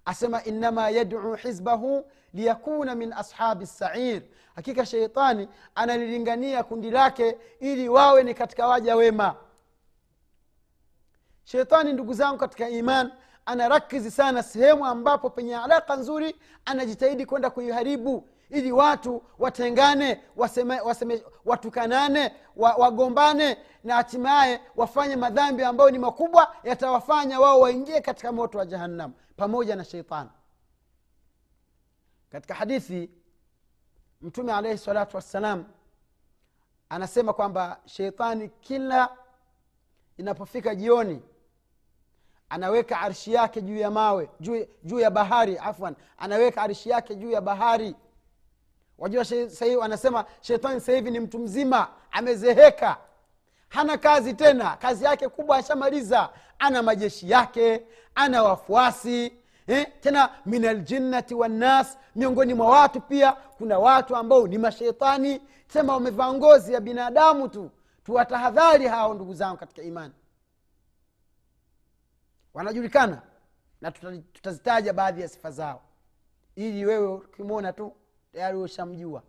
Asema 0.05 0.43
innama 0.43 0.89
yaduu 0.89 1.33
hizbahu 1.33 2.05
liyakuna 2.33 2.95
min 2.95 3.13
ashabi 3.13 3.65
sair 3.67 4.21
hakika 4.55 4.85
sheitani 4.85 5.47
analilingania 5.75 6.63
kundi 6.63 6.91
lake 6.91 7.37
ili 7.59 7.89
wawe 7.89 8.23
ni 8.23 8.33
katika 8.33 8.67
waja 8.67 8.95
wema 8.95 9.35
sheitani 11.51 11.93
ndugu 11.93 12.13
zangu 12.13 12.37
katika 12.37 12.69
iman 12.69 13.11
anarakizi 13.45 14.11
sana 14.11 14.43
sehemu 14.43 14.85
ambapo 14.85 15.29
penye 15.29 15.57
alaka 15.57 15.95
nzuri 15.95 16.35
anajitahidi 16.65 17.25
kwenda 17.25 17.49
kuiharibu 17.49 18.29
ili 18.49 18.71
watu 18.71 19.23
watengane 19.39 20.23
waseme, 20.35 20.79
waseme, 20.81 21.23
watukanane 21.45 22.35
wa, 22.55 22.73
wagombane 22.75 23.57
na 23.83 23.95
hatimaye 23.95 24.61
wafanye 24.75 25.15
madhambi 25.15 25.63
ambayo 25.63 25.91
ni 25.91 25.99
makubwa 25.99 26.55
yatawafanya 26.63 27.39
wao 27.39 27.59
waingie 27.59 28.01
katika 28.01 28.31
moto 28.31 28.57
wa 28.57 28.65
jahannam 28.65 29.13
pamoja 29.37 29.75
na 29.75 29.83
sheitani 29.83 30.29
katika 32.29 32.53
hadithi 32.53 33.11
mtume 34.21 34.53
alaihi 34.53 34.77
salatu 34.77 35.15
wassalam 35.15 35.65
anasema 36.89 37.33
kwamba 37.33 37.79
sheitani 37.85 38.49
kila 38.49 39.09
inapofika 40.17 40.75
jioni 40.75 41.21
anaweka 42.51 42.99
arshi 43.01 43.33
yake 43.33 43.61
juu 43.61 43.77
ya 43.77 43.91
mawe 43.91 44.29
juu, 44.39 44.65
juu 44.83 44.99
ya 44.99 45.09
bahari 45.11 45.57
afwan. 45.57 45.95
Anaweka 46.17 46.61
arshi 46.61 46.89
yake 46.89 47.15
juu 47.15 47.31
ya 47.31 47.41
bahari. 47.41 47.95
Wajua 48.97 49.25
sahii 49.25 49.75
wanasema 49.75 50.25
shetani 50.41 50.81
sahivi 50.81 51.11
ni 51.11 51.19
mtu 51.19 51.39
mzima 51.39 51.87
amezeheka. 52.11 52.97
Hana 53.69 53.97
kazi 53.97 54.33
tena 54.33 54.75
kazi 54.77 55.05
yake 55.05 55.29
kubwa 55.29 55.57
ashamaliza. 55.57 56.29
Ana 56.59 56.83
majeshi 56.83 57.29
yake 57.29 57.81
ana 58.15 58.43
wafuasi 58.43 59.33
eh? 59.67 59.87
tena 60.01 60.29
min 60.45 60.65
aljinnati 60.65 61.35
wannas 61.35 61.97
miongoni 62.15 62.53
mwa 62.53 62.67
watu 62.69 63.01
pia 63.01 63.31
kuna 63.31 63.79
watu 63.79 64.15
ambao 64.15 64.47
ni 64.47 64.57
masheitani 64.57 65.41
sema 65.67 65.93
wamevaa 65.93 66.33
ngozi 66.33 66.73
ya 66.73 66.79
binadamu 66.81 67.47
tu 67.47 67.69
tuwatahadhari 68.05 68.87
hao 68.87 69.13
ndugu 69.13 69.33
zangu 69.33 69.57
katika 69.57 69.81
imani 69.81 70.13
wanajulikana 72.53 73.21
na 73.81 73.91
tutazitaja 73.91 74.93
baadhi 74.93 75.21
ya 75.21 75.27
sifa 75.27 75.51
zao. 75.51 75.81
Ili 76.55 76.85
wewe 76.85 77.07
ukimwona 77.07 77.73
tu 77.73 77.93
tayari 78.31 78.57
ushamjua. 78.57 79.23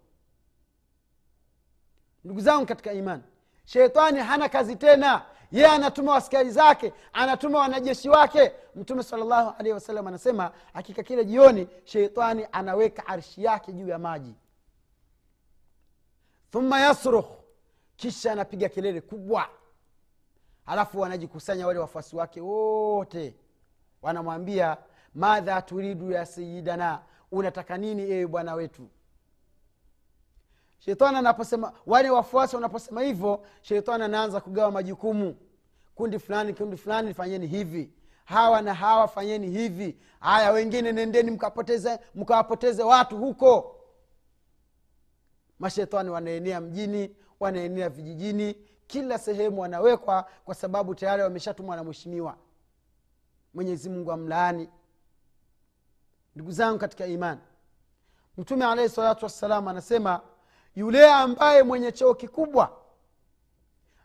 Ndugu 2.24 2.40
zangu 2.40 2.66
katika 2.66 2.92
imani 2.92 3.22
shetani 3.64 4.18
hana 4.20 4.48
kazi 4.48 4.76
tena. 4.76 5.24
Yeye 5.52 5.66
anatuma 5.66 6.12
waskari 6.12 6.50
zake 6.50 6.92
anatuma 7.12 7.58
wanajeshi 7.58 8.08
wake. 8.08 8.52
Mtume 8.74 9.02
salllahu 9.02 9.54
alehi 9.58 9.72
wasallam 9.74 10.06
anasema 10.06 10.52
hakika 10.72 11.02
kile 11.02 11.24
jioni 11.24 11.68
sheitani 11.84 12.46
anaweka 12.52 13.06
arshi 13.06 13.44
yake 13.44 13.72
juu 13.72 13.88
ya 13.88 13.98
maji. 13.98 14.34
Thumma 16.50 16.80
yasrukh 16.80 17.26
kisha 17.96 18.32
anapiga 18.32 18.68
kelele 18.68 19.00
kubwa 19.00 19.48
halafu 20.66 21.00
wanajikusanya 21.00 21.66
wale 21.66 21.78
wafuasi 21.78 22.16
wake 22.16 22.40
wote. 22.40 23.34
Wanamwambia 24.02 24.76
madha 25.14 25.62
turidu 25.62 26.10
ya 26.10 26.26
sayidana 26.26 27.02
unataka 27.32 27.78
nini 27.78 28.02
ewe 28.02 28.26
bwana 28.26 28.54
wetu? 28.54 28.88
Shetani 30.78 31.16
anaposema 31.16 31.72
wale 31.86 32.10
wafuasi 32.10 32.56
wanaposema 32.56 33.02
hivyo 33.02 33.44
shetani 33.60 34.04
anaanza 34.04 34.40
kugawa 34.40 34.70
majukumu. 34.70 35.36
Kundi 35.94 36.18
fulani 36.18 36.54
kundi 36.54 36.76
fulani 36.76 37.14
fanyeni 37.14 37.46
hivi. 37.46 37.92
Hawa 38.24 38.62
na 38.62 38.74
hawa 38.74 39.08
fanyeni 39.08 39.50
hivi. 39.50 39.98
Haya 40.20 40.52
wengine 40.52 40.92
nendeni 40.92 41.38
mkawapoteze 42.14 42.82
watu 42.82 43.18
huko. 43.18 43.76
Mashetani 45.58 46.10
wanaenea 46.10 46.60
mjini 46.60 47.16
wanaenea 47.40 47.88
vijijini 47.88 48.56
kila 48.92 49.18
sehemu 49.18 49.60
wanawekwa 49.60 50.28
kwa 50.44 50.54
sababu 50.54 50.94
tayari 50.94 51.22
wameshatumwa 51.22 51.76
na 51.76 51.84
mheshimiwa. 51.84 52.36
Mwenyezi 53.54 53.90
mungu 53.90 54.12
amlaani. 54.12 54.68
Ndugu 56.36 56.50
zangu 56.52 56.78
katika 56.78 57.06
imani 57.06 57.40
mtume 58.38 58.64
alaihi 58.66 58.88
salatu 58.90 59.24
wassalam 59.24 59.68
anasema 59.68 60.20
yule 60.74 61.12
ambaye 61.12 61.62
mwenye 61.62 61.92
cheo 61.92 62.14
kikubwa 62.14 62.76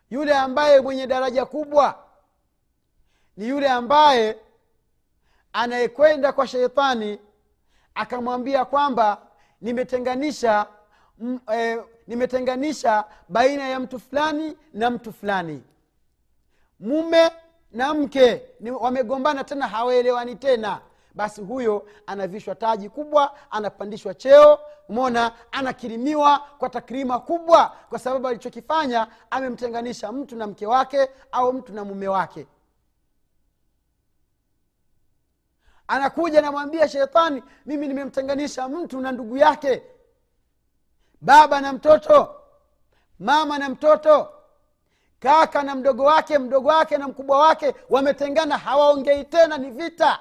yule 0.10 0.38
ambaye 0.38 0.82
mwenye 0.82 1.08
daraja 1.08 1.46
kubwa 1.46 2.03
ni 3.38 3.48
yule 3.48 3.70
ambaye 3.70 4.39
anayekwenda 5.53 6.32
kwa 6.34 6.48
sheitani 6.48 7.20
akamwambia 7.96 8.65
kwamba 8.65 9.22
nimetenganisha 9.62 10.67
m, 11.22 11.40
e, 11.54 11.78
nimetenganisha 12.08 13.06
baina 13.30 13.68
ya 13.68 13.80
mtu 13.80 14.00
fulani 14.00 14.58
na 14.74 14.90
mtu 14.90 15.14
fulani. 15.14 15.64
Mume 16.80 17.32
na 17.72 17.94
mke 17.94 18.42
wamegombana 18.80 19.44
tena 19.44 19.68
hawaelewani 19.68 20.36
tena. 20.36 20.82
Basi 21.14 21.42
huyo 21.42 21.88
anavishwa 22.08 22.56
taji 22.56 22.90
kubwa 22.90 23.52
anapandishwa 23.52 24.14
cheo 24.14 24.60
mona 24.90 25.32
anakirimiwa 25.52 26.40
kwa 26.40 26.70
takrima 26.70 27.20
kubwa 27.20 27.76
kwa 27.90 28.00
sababu 28.00 28.28
alichokifanya 28.28 29.08
amemtenganisha 29.32 30.12
mtu 30.12 30.36
na 30.36 30.48
mke 30.48 30.66
wake 30.68 31.10
au 31.32 31.54
mtu 31.54 31.74
na 31.74 31.86
mume 31.86 32.08
wake. 32.08 32.48
Anakuja 35.88 36.42
namwambia 36.42 36.90
shetani 36.90 37.44
mimi 37.66 37.88
nimemtenganisha 37.88 38.68
mtu 38.68 39.02
na 39.02 39.12
ndugu 39.12 39.38
yake 39.38 39.84
baba 41.22 41.62
na 41.62 41.74
mtoto 41.74 42.36
mama 43.20 43.58
na 43.58 43.70
mtoto 43.70 44.30
kaka 45.20 45.64
na 45.64 45.76
mdogo 45.76 46.04
wake 46.04 46.38
mdogo 46.40 46.70
wake 46.70 46.98
na 46.98 47.08
mkubwa 47.08 47.40
wake 47.40 47.76
wametengana 47.90 48.58
hawaongei 48.58 49.24
tena 49.24 49.58
ni 49.58 49.72
vita. 49.72 50.20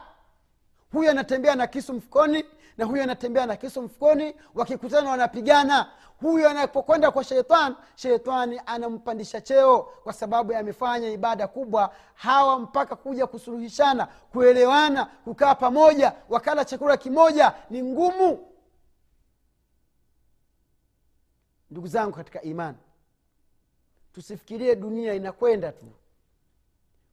Huyu 0.93 1.11
anatembea 1.11 1.55
na 1.55 1.67
kisu 1.67 1.93
mfukoni 1.95 2.45
na 2.79 2.85
huyu 2.85 3.03
anatembea 3.03 3.47
na 3.47 3.57
kisu 3.57 3.83
mfukoni 3.83 4.35
wakikutana 4.55 5.11
wanapigana. 5.11 5.91
Huyu 6.21 6.49
anapokwenda 6.49 7.11
kwa 7.11 7.25
sheitan 7.25 7.77
shetani 7.97 8.61
anampandisha 8.67 9.41
cheo 9.41 9.79
kwa 10.05 10.13
sababu 10.13 10.55
amefanya 10.55 11.09
ibada 11.11 11.47
kubwa. 11.49 11.91
Hawa 12.15 12.59
mpaka 12.59 12.97
kuja 12.97 13.27
kusuluhishana 13.27 14.09
kuelewana 14.33 15.05
kukaa 15.25 15.55
pamoja 15.55 16.13
wakala 16.29 16.65
chakula 16.65 16.97
kimoja 16.97 17.53
ni 17.71 17.83
ngumu 17.83 18.39
ndugu 21.77 21.89
zangu 21.89 22.17
katika 22.17 22.43
imani 22.43 22.77
tusifikirie 24.13 24.77
dunia 24.77 25.15
inakwenda 25.15 25.73
tu. 25.73 25.87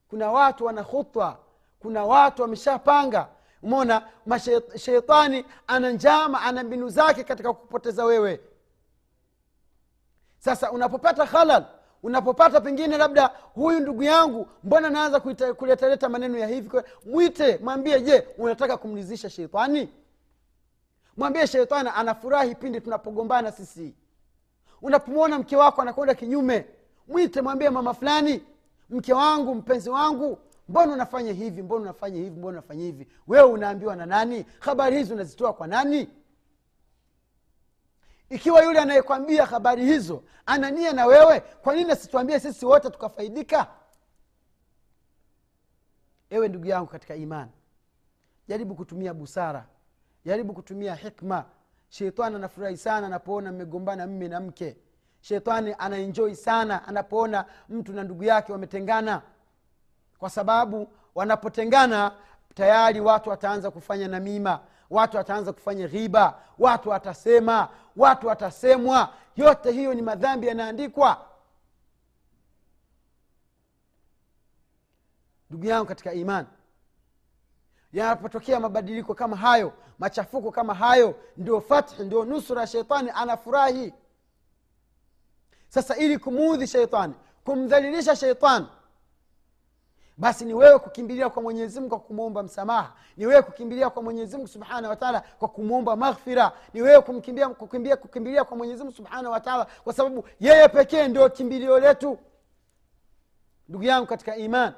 Kuna 0.08 0.32
watu 0.32 0.64
wana 0.64 0.84
khutwa 0.84 1.38
kuna 1.80 2.04
watu 2.04 2.42
wameshapanga. 2.42 3.28
Umona 3.62 4.08
masheitani 4.26 5.44
ana 5.66 5.90
njama 5.90 6.40
ana 6.42 6.62
mbinu 6.64 6.88
zake 6.88 7.24
katika 7.24 7.52
kupoteza 7.52 8.04
wewe. 8.04 8.40
Sasa 10.38 10.72
unapopata 10.72 11.24
halal 11.24 11.64
unapopata 12.02 12.60
pengine 12.60 12.96
labda 12.98 13.26
huyu 13.54 13.80
ndugu 13.80 14.02
yangu 14.02 14.48
mbona 14.64 14.90
naanza 14.90 15.20
kuletaleta 15.54 16.08
maneno 16.08 16.38
ya 16.38 16.46
hivi 16.46 16.70
mwite 17.06 17.58
mwambie 17.58 18.00
je 18.00 18.28
unataka 18.38 18.76
kumlizisha 18.76 19.30
sheitani 19.30 19.88
mwambie 21.16 21.46
sheitani 21.46 21.90
anafurahi 21.94 22.54
pindi 22.54 22.80
tunapogombana 22.80 23.52
sisi 23.52 23.94
unapomwona 24.84 25.38
mke 25.38 25.56
wako 25.56 25.82
anakwenda 25.82 26.14
kinyume 26.14 26.66
mwite 27.08 27.42
mwambie 27.42 27.70
mama 27.70 27.94
fulani 27.94 28.42
mke 28.90 29.12
wangu 29.14 29.54
mpenzi 29.54 29.90
wangu 29.90 30.38
mbona 30.68 30.92
unafanya 30.92 31.32
hivi 31.32 31.62
mbona 31.62 31.82
unafanya 31.82 32.16
hivi 32.16 32.30
mbona 32.30 32.58
unafanya 32.58 32.84
hivi? 32.84 33.08
Wewe 33.26 33.48
unaambiwa 33.50 33.96
na 33.96 34.06
nani? 34.06 34.46
Habari 34.60 34.96
hizi 34.98 35.12
unazitoa 35.12 35.52
kwa 35.52 35.66
nani? 35.66 36.08
Ikiwa 38.30 38.64
yule 38.64 38.78
anayekwambia 38.80 39.46
habari 39.46 39.84
hizo 39.84 40.22
ana 40.46 40.70
nia 40.70 40.92
na 40.92 41.06
wewe 41.06 41.40
kwa 41.40 41.74
nini 41.74 41.90
asituambie 41.90 42.40
sisi 42.40 42.66
wote 42.66 42.90
tukafaidika? 42.90 43.66
Ewe 46.30 46.48
ndugu 46.48 46.66
yangu 46.66 46.86
katika 46.86 47.16
imani 47.16 47.50
jaribu 48.48 48.74
kutumia 48.74 49.14
busara 49.14 49.66
jaribu 50.24 50.52
kutumia 50.54 50.94
hikma 50.94 51.44
shetani 51.94 52.36
anafurahi 52.36 52.76
sana 52.76 53.06
anapoona 53.06 53.52
mmegombana 53.52 54.06
mme 54.06 54.28
na 54.28 54.40
mke. 54.40 54.76
Shetani 55.20 55.74
anaenjoi 55.78 56.36
sana 56.36 56.88
anapoona 56.88 57.44
mtu 57.68 57.92
na 57.92 58.02
ndugu 58.04 58.24
yake 58.24 58.52
wametengana. 58.52 59.22
Kwa 60.18 60.30
sababu 60.30 60.88
wanapotengana 61.14 62.12
tayari 62.54 63.00
watu 63.00 63.30
wataanza 63.30 63.70
kufanya 63.70 64.08
namima 64.08 64.60
watu 64.90 65.16
wataanza 65.16 65.52
kufanya 65.52 65.88
ghiba 65.88 66.40
watu 66.58 66.88
watasema 66.90 67.68
watu 67.96 68.26
watasemwa. 68.26 69.12
Yote 69.36 69.70
hiyo 69.72 69.94
ni 69.94 70.02
madhambi 70.02 70.46
yanaandikwa. 70.46 71.26
Ndugu 75.50 75.66
yangu 75.66 75.86
katika 75.86 76.12
imani 76.12 76.46
yanapotokea 77.94 78.60
mabadiliko 78.60 79.14
kama 79.14 79.36
hayo 79.36 79.72
machafuko 79.98 80.50
kama 80.50 80.74
hayo 80.74 81.14
ndio 81.36 81.60
fathi 81.60 82.02
ndio 82.02 82.24
nusura 82.24 82.66
sheitani 82.66 83.10
anafurahi. 83.14 83.92
Sasa 85.68 85.96
ili 85.96 86.18
kumuudhi 86.18 86.66
sheitani 86.66 87.14
kumdhalilisha 87.44 88.16
sheitani 88.16 88.66
basi 90.16 90.44
ni 90.44 90.54
wewe 90.54 90.78
kukimbilia 90.78 91.28
kwa 91.30 91.42
mwenyezimgu 91.42 91.88
kwa 91.88 91.98
kumwomba 92.00 92.42
msamaha 92.42 92.92
ni 93.16 93.26
wewe 93.26 93.42
kukimbilia 93.42 93.90
kwa 93.90 94.02
mwenyezimngu 94.02 94.48
subhanahu 94.48 94.88
wataala 94.88 95.20
kwa 95.38 95.48
kumwomba 95.48 95.96
maghfira 95.96 96.52
ni 96.74 96.82
wewe 96.82 97.00
kukimbilia 97.96 98.44
kwa 98.44 98.56
mwenyezimngu 98.56 98.92
subhanahu 98.92 99.32
wataala 99.32 99.66
kwa 99.84 99.92
sababu 99.92 100.24
yeye 100.40 100.68
pekee 100.68 101.08
ndio 101.08 101.28
kimbilio 101.30 101.78
letu. 101.80 102.18
Ndugu 103.68 103.84
yangu 103.84 104.06
katika 104.06 104.36
iman 104.36 104.72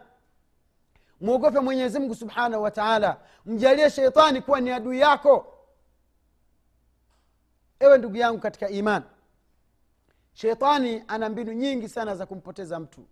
mwogope 1.21 1.61
mwenyezimngu 1.61 2.15
subhanahu 2.15 2.63
wataala 2.63 3.17
mjalie 3.47 3.91
sheitani 3.91 4.43
kuwa 4.43 4.61
ni 4.61 4.71
adui 4.71 5.01
yako. 5.01 5.53
Ewe 7.81 7.99
ndugu 7.99 8.17
yangu 8.17 8.41
katika 8.41 8.69
iman. 8.69 9.03
Sheitani 10.33 11.05
ana 11.09 11.29
mbinu 11.29 11.53
nyingi 11.53 11.89
sana 11.89 12.17
za 12.17 12.27
kumpoteza 12.27 12.81
mtu. 12.81 13.07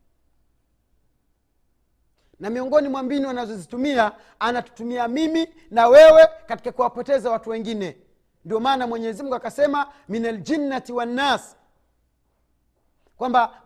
Na 2.41 2.51
miongoni 2.51 2.89
mwa 2.89 3.03
mbinu 3.03 3.29
anazozitumia 3.31 4.13
anatutumia 4.39 5.09
mimi 5.09 5.49
na 5.71 5.89
wewe 5.89 6.29
katika 6.47 6.73
kuwapoteza 6.73 7.31
watu 7.31 7.51
wengine. 7.51 7.97
Ndio 8.45 8.61
maana 8.61 8.87
mwenyezimngu 8.87 9.35
akasema 9.35 9.93
min 10.09 10.27
aljinnati 10.27 10.93
wannas 10.93 11.57
kwamba 13.17 13.61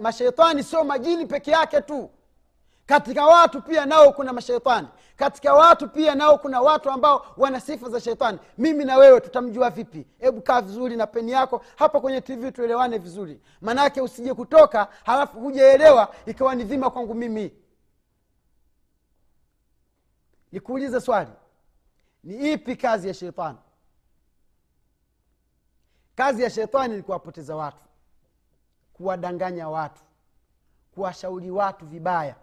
masheitani 0.00 0.54
mash, 0.54 0.66
sio 0.70 0.84
majini 0.84 1.26
peke 1.26 1.50
yake 1.50 1.80
tu 1.80 2.10
katika 2.86 3.26
watu 3.26 3.62
pia 3.62 3.86
nao 3.86 4.12
kuna 4.12 4.32
masheitani 4.32 4.88
katika 5.16 5.54
watu 5.54 5.88
pia 5.88 6.14
nao 6.14 6.38
kuna 6.38 6.60
watu 6.60 6.90
ambao 6.90 7.26
wana 7.36 7.60
sifa 7.60 7.88
za 7.88 8.00
shetani 8.00 8.38
mimi 8.58 8.84
na 8.84 8.96
wewe 8.96 9.20
tutamjua 9.20 9.70
vipi? 9.70 10.06
Hebu 10.18 10.42
kaa 10.42 10.60
vizuri 10.60 10.96
na 10.96 11.06
peni 11.06 11.32
yako. 11.32 11.64
Hapa 11.76 12.00
kwenye 12.00 12.20
tv 12.20 12.52
tuelewane 12.52 12.98
vizuri. 12.98 13.40
Maanaake 13.60 14.00
usije 14.00 14.34
kutoka 14.34 14.88
halafu 15.04 15.40
hujaelewa 15.40 16.14
ikawa 16.26 16.54
ni 16.54 16.64
dhima 16.64 16.90
kwangu 16.90 17.14
mimi. 17.14 17.52
Nikuulize 20.52 21.00
swali. 21.00 21.30
Ni 22.24 22.52
ipi 22.52 22.76
kazi 22.76 23.08
ya 23.08 23.14
sheitani 23.14 23.58
kazi 26.14 26.42
ya 26.42 26.50
sheitani 26.50 26.96
ni 26.96 27.02
kuwapoteza 27.02 27.56
watu 27.56 27.84
kuwadanganya 28.92 29.68
watu 29.68 30.02
kuwashauri 30.94 31.50
watu 31.50 31.86
vibaya 31.86 32.36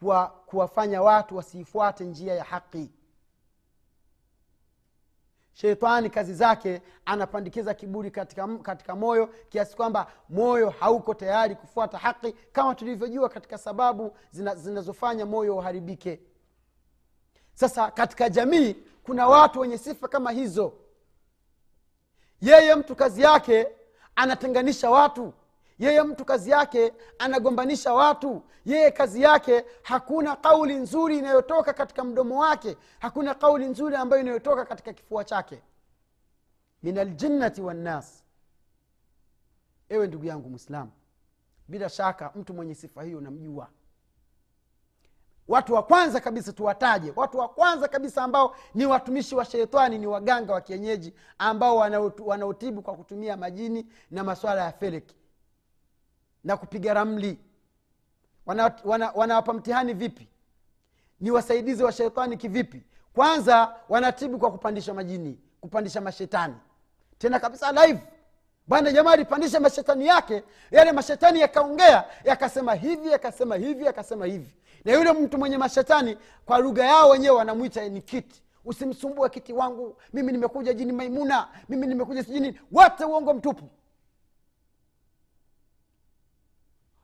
kuwa, 0.00 0.28
kuwafanya 0.46 1.02
watu 1.02 1.36
wasiifuate 1.36 2.04
njia 2.04 2.34
ya 2.34 2.44
haki. 2.44 2.90
Sheitani 5.52 6.10
kazi 6.10 6.34
zake 6.34 6.82
anapandikiza 7.04 7.74
kiburi 7.74 8.10
katika, 8.10 8.58
katika 8.58 8.96
moyo 8.96 9.26
kiasi 9.48 9.76
kwamba 9.76 10.12
moyo 10.28 10.70
hauko 10.70 11.14
tayari 11.14 11.54
kufuata 11.54 11.98
haki 11.98 12.32
kama 12.32 12.74
tulivyojua 12.74 13.28
katika 13.28 13.58
sababu 13.58 14.16
zinazofanya 14.54 15.14
zina 15.24 15.26
moyo 15.30 15.56
uharibike. 15.56 16.20
Sasa 17.54 17.90
katika 17.90 18.28
jamii 18.28 18.76
kuna 19.02 19.28
watu 19.28 19.60
wenye 19.60 19.78
sifa 19.78 20.08
kama 20.08 20.30
hizo. 20.30 20.72
Yeye 22.40 22.74
mtu 22.74 22.96
kazi 22.96 23.22
yake 23.22 23.68
anatenganisha 24.16 24.90
watu 24.90 25.32
yeye 25.80 26.02
mtu 26.02 26.24
kazi 26.24 26.50
yake 26.50 26.92
anagombanisha 27.18 27.94
watu. 27.94 28.42
Yeye 28.64 28.90
kazi 28.90 29.22
yake 29.22 29.64
hakuna 29.82 30.36
kauli 30.36 30.74
nzuri 30.74 31.18
inayotoka 31.18 31.72
katika 31.72 32.04
mdomo 32.04 32.40
wake. 32.40 32.76
Hakuna 32.98 33.34
kauli 33.34 33.66
nzuri 33.66 33.96
ambayo 33.96 34.22
inayotoka 34.22 34.64
katika 34.64 34.92
kifua 34.92 35.24
chake. 35.24 35.62
Min 36.82 36.98
aljinnati 36.98 37.60
wannas 37.62 38.24
ewe 39.88 40.06
ndugu 40.06 40.24
yangu 40.24 40.48
mwislamu 40.50 40.90
bila 41.68 41.88
shaka 41.88 42.32
mtu 42.34 42.54
mwenye 42.54 42.74
sifa 42.74 43.02
hiyo 43.02 43.20
namjua. 43.20 43.68
Watu 45.48 45.74
wa 45.74 45.82
kwanza 45.82 46.20
kabisa 46.20 46.52
tuwataje? 46.52 47.12
Watu 47.16 47.38
wa 47.38 47.48
kwanza 47.48 47.88
kabisa 47.88 48.22
ambao 48.22 48.56
ni 48.74 48.86
watumishi 48.86 49.34
wa 49.34 49.44
sheitani 49.44 49.98
ni 49.98 50.06
waganga 50.06 50.52
wa 50.52 50.60
kienyeji 50.60 51.14
ambao 51.38 51.76
wanaotibu 52.26 52.82
kwa 52.82 52.94
kutumia 52.96 53.36
majini 53.36 53.86
na 54.10 54.24
maswala 54.24 54.64
ya 54.64 54.72
feleki 54.72 55.16
na 56.44 56.56
kupiga 56.56 56.94
ramli. 56.94 57.38
Wanawapa 58.46 58.88
wana, 58.88 59.10
wana 59.14 59.42
mtihani 59.42 59.94
vipi? 59.94 60.28
Ni 61.20 61.30
wasaidizi 61.30 61.82
wa 61.82 61.92
shetani 61.92 62.36
kivipi? 62.36 62.82
Kwanza 63.14 63.74
wanatibu 63.88 64.38
kwa 64.38 64.50
kupandisha 64.50 64.94
majini 64.94 65.38
kupandisha 65.60 66.00
mashetani. 66.00 66.54
Tena 67.18 67.40
kabisa 67.40 67.86
live. 67.86 68.00
Bwana 68.66 68.92
jamaa 68.92 69.10
alipandisha 69.12 69.60
mashetani 69.60 70.06
yake 70.06 70.42
yale 70.70 70.92
mashetani 70.92 71.40
yakaongea 71.40 72.04
yakasema 72.24 72.74
hivi 72.74 73.10
yakasema 73.10 73.56
hivi 73.56 73.84
yakasema 73.84 74.26
hivi. 74.26 74.54
Na 74.84 74.92
yule 74.92 75.12
mtu 75.12 75.38
mwenye 75.38 75.58
mashetani 75.58 76.16
kwa 76.46 76.58
lugha 76.58 76.84
yao 76.84 77.08
wenyewe 77.10 77.36
wanamwita 77.36 77.88
ni 77.88 78.00
kiti 78.00 78.42
usimsumbue 78.64 79.28
kiti 79.28 79.52
wangu 79.52 79.96
mimi 80.12 80.32
nimekuja 80.32 80.72
jini 80.72 80.92
maimuna 80.92 81.48
mimi 81.68 81.86
nimekuja 81.86 82.24
sijini 82.24 82.60
wote 82.72 83.04
uongo 83.04 83.34
mtupu 83.34 83.64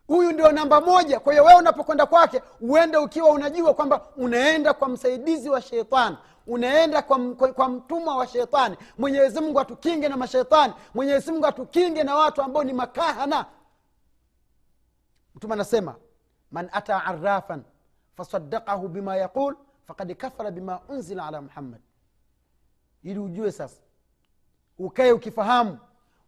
huyu 0.07 0.33
ndio 0.33 0.53
namba 0.53 0.81
moja. 0.81 1.21
Kwa 1.21 1.33
hiyo 1.33 1.45
wewe 1.45 1.59
unapokwenda 1.59 2.07
kwake 2.07 2.43
uende 2.61 2.97
ukiwa 2.97 3.31
unajua 3.31 3.75
kwamba 3.75 4.07
unaenda 4.17 4.75
kwa 4.75 4.89
msaidizi 4.89 5.51
wa 5.51 5.63
sheitani 5.63 6.17
unaenda 6.47 7.03
kwa, 7.03 7.35
kwa, 7.35 7.53
kwa 7.53 7.69
mtumwa 7.69 8.17
wa 8.17 8.27
sheitani. 8.27 8.77
Mwenyezi 8.99 9.41
mungu 9.41 9.61
atukinge 9.61 10.09
na 10.09 10.17
masheitani. 10.17 10.75
Mwenyezi 10.95 11.33
mungu 11.33 11.47
atukinge 11.47 12.05
na 12.05 12.15
watu 12.15 12.43
ambao 12.43 12.65
ni 12.65 12.73
makahana. 12.73 13.47
Mtume 15.35 15.55
anasema 15.55 15.95
man 16.51 16.69
ata 16.73 17.05
arafan 17.05 17.63
fasadakahu 18.17 18.89
bima 18.89 19.17
yaqul 19.17 19.57
fakad 19.87 20.15
kafara 20.17 20.51
bima 20.51 20.81
unzila 20.89 21.27
ala 21.27 21.43
muhammad. 21.43 21.81
Ili 23.03 23.19
ujue 23.19 23.53
sasa 23.53 23.81
ukae 24.79 25.13
ukifahamu 25.13 25.79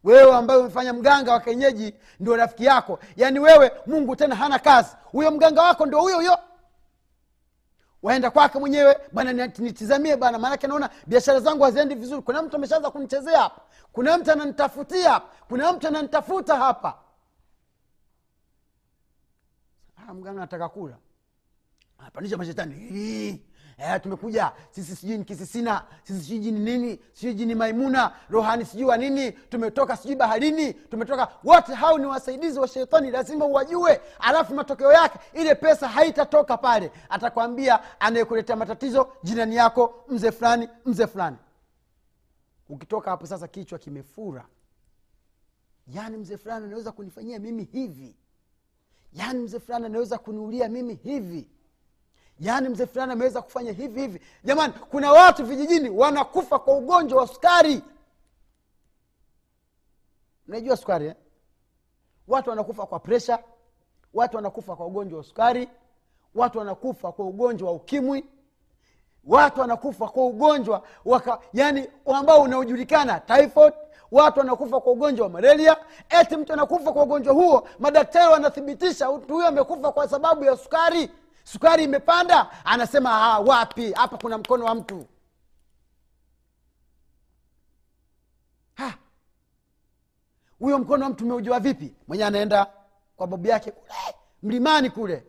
wewe 0.03 0.35
ambaye 0.35 0.59
umefanya 0.59 0.93
mganga 0.93 1.31
wa 1.33 1.39
kienyeji 1.39 1.95
ndio 2.19 2.35
rafiki 2.35 2.65
yako. 2.65 2.99
Yaani 3.15 3.39
wewe 3.39 3.71
mungu 3.85 4.15
tena 4.15 4.35
hana 4.35 4.59
kazi. 4.59 4.89
Huyo 5.03 5.31
mganga 5.31 5.61
wako 5.61 5.85
ndio 5.85 6.01
huyo 6.01 6.15
huyo. 6.15 6.37
Waenda 8.03 8.31
kwake 8.31 8.59
mwenyewe 8.59 8.97
bana 9.11 9.33
nitizamie 9.33 10.15
bana 10.17 10.39
maanake 10.39 10.67
naona 10.67 10.89
biashara 11.07 11.39
zangu 11.39 11.63
haziendi 11.63 11.95
vizuri. 11.95 12.21
Kuna 12.21 12.41
mtu 12.41 12.55
ameshaanza 12.55 12.91
kunichezea 12.91 13.39
hapa. 13.39 13.61
Kuna 13.93 14.17
mtu 14.17 14.31
ananitafutia 14.31 15.09
hapa. 15.11 15.27
Kuna 15.47 15.73
mtu 15.73 15.87
ananitafuta 15.87 16.55
hapa. 16.55 16.97
Ha, 19.95 20.13
mganga 20.13 20.37
anataka 20.39 20.69
kula. 20.69 20.97
Anapandisha 21.99 22.37
mashetani 22.37 22.75
eh, 23.79 24.01
tumekuja. 24.01 24.51
Sisi 24.71 24.95
sijui 24.95 25.17
ni 25.17 25.23
kisisina 25.25 25.83
sisi 26.03 26.19
sijui 26.23 26.39
jini 26.39 26.59
nini 26.59 26.99
sijui 27.13 27.33
jini 27.33 27.55
maimuna 27.55 28.15
rohani 28.29 28.65
sijui 28.65 28.85
wa 28.85 28.97
nini 28.97 29.31
tumetoka 29.31 29.97
sijui 29.97 30.15
baharini 30.15 30.73
tumetoka. 30.73 31.27
Wote 31.43 31.73
hao 31.73 31.97
ni 31.97 32.05
wasaidizi 32.05 32.59
wa 32.59 32.67
shetani 32.67 33.11
lazima 33.11 33.45
uwajue. 33.45 34.01
Alafu 34.19 34.53
matokeo 34.55 34.91
yake 34.93 35.19
ile 35.33 35.55
pesa 35.55 35.87
haitatoka 35.87 36.57
pale. 36.57 36.91
Atakwambia 37.09 37.99
anayekuletea 38.01 38.55
matatizo 38.55 39.09
jirani 39.23 39.55
yako 39.55 40.05
mzee 40.09 40.31
fulani 40.31 40.69
mzee 40.85 41.07
fulani. 41.07 41.37
Ukitoka 42.69 43.11
hapo 43.11 43.25
sasa 43.27 43.47
kichwa 43.47 43.79
kimefura. 43.79 44.45
Yaani 45.87 46.17
mzee 46.17 46.37
fulani 46.37 46.65
anaweza 46.65 46.91
kunifanyia 46.91 47.39
mimi 47.39 47.63
hivi. 47.63 48.15
Yaani 49.13 49.39
mzee 49.39 49.59
fulani 49.59 49.85
anaweza 49.85 50.17
kuniulia 50.17 50.69
mimi 50.69 50.93
hivi 50.95 51.47
yaani 52.39 52.69
mzee 52.69 52.85
fulani 52.85 53.11
ameweza 53.13 53.41
kufanya 53.41 53.71
hivi 53.71 54.01
hivi. 54.01 54.21
Jamani 54.43 54.73
kuna 54.91 55.11
watu 55.11 55.45
vijijini 55.45 55.89
wanakufa 55.89 56.59
kwa 56.59 56.77
ugonjwa 56.77 57.21
wa 57.21 57.27
sukari. 57.27 57.81
Mnajua 60.47 60.77
sukari 60.77 61.05
eh? 61.05 61.15
watu 62.27 62.49
wanakufa 62.49 62.85
kwa 62.85 62.99
presha 62.99 63.39
watu 64.13 64.35
wanakufa 64.35 64.75
kwa 64.75 64.85
ugonjwa 64.85 65.17
wa 65.17 65.23
sukari. 65.23 65.69
Watu 66.35 66.57
wanakufa 66.57 67.11
kwa 67.11 67.25
ugonjwa 67.25 67.69
wa 67.69 67.75
ukimwi. 67.75 68.25
Watu 69.25 69.61
wanakufa 69.61 70.07
kwa 70.07 70.25
ugonjwa 70.25 70.83
waka, 71.05 71.39
yani 71.53 71.87
ambao 72.05 72.41
unaojulikana 72.41 73.19
typhoid. 73.19 73.73
Watu 74.11 74.39
wanakufa 74.39 74.79
kwa 74.81 74.91
ugonjwa 74.91 75.25
wa 75.27 75.31
malaria. 75.33 75.77
Eti 76.21 76.37
mtu 76.37 76.53
anakufa 76.53 76.91
kwa 76.93 77.03
ugonjwa 77.03 77.33
huo 77.33 77.67
madaktari 77.79 78.31
wanathibitisha 78.33 79.11
mtu 79.11 79.33
huyo 79.33 79.47
amekufa 79.47 79.91
kwa 79.91 80.07
sababu 80.07 80.43
ya 80.43 80.57
sukari 80.57 81.11
sukari 81.51 81.83
imepanda 81.83 82.65
anasema 82.65 83.09
ha, 83.09 83.39
wapi? 83.39 83.91
Hapa 83.91 84.17
kuna 84.17 84.37
mkono 84.37 84.65
wa 84.65 84.75
mtu. 84.75 85.05
Huyo 90.59 90.79
mkono 90.79 91.03
wa 91.03 91.09
mtu 91.09 91.25
umeujua 91.25 91.59
vipi? 91.59 91.95
Mwenye 92.07 92.25
anaenda 92.25 92.67
kwa 93.15 93.27
babu 93.27 93.47
yake 93.47 93.71
kule 93.71 93.93
mlimani 94.43 94.89
kule 94.89 95.23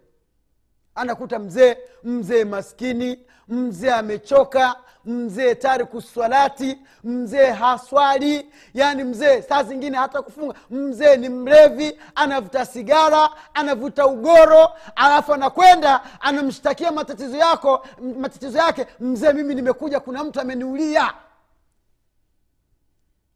anakuta 0.95 1.39
mzee 1.39 1.77
mzee 2.05 2.45
maskini 2.45 3.19
mzee 3.49 3.91
amechoka 3.93 4.77
mzee 5.05 5.55
tari 5.55 5.85
kuswalati 5.85 6.79
mzee 7.05 7.51
haswali. 7.51 8.53
Yaani 8.75 9.05
mzee 9.05 9.43
saa 9.43 9.63
zingine 9.63 9.97
hata 9.97 10.23
kufunga 10.23 10.55
mzee 10.71 11.17
ni 11.17 11.29
mlevi 11.29 12.01
anavuta 12.15 12.67
sigara 12.67 13.31
anavuta 13.55 14.07
ugoro 14.07 14.69
alafu 14.97 15.35
anakwenda 15.35 16.21
anamshtakia 16.21 16.93
matatizo 16.93 17.37
yako 17.37 17.87
matatizo 18.19 18.59
yake 18.59 18.87
mzee 19.01 19.33
mimi 19.33 19.55
nimekuja 19.55 20.01
kuna 20.01 20.25
mtu 20.25 20.41
ameniulia. 20.41 21.15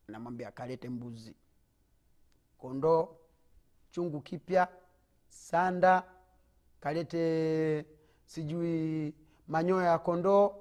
Namwambia 0.08 0.50
kalete 0.50 0.88
mbuzi 0.88 1.34
kondoo 2.58 3.08
chungu 3.90 4.20
kipya 4.20 4.68
sanda 5.28 6.02
kalete 6.84 7.84
sijui 8.26 9.14
manyoya 9.48 9.86
ya 9.90 9.98
kondoo 9.98 10.54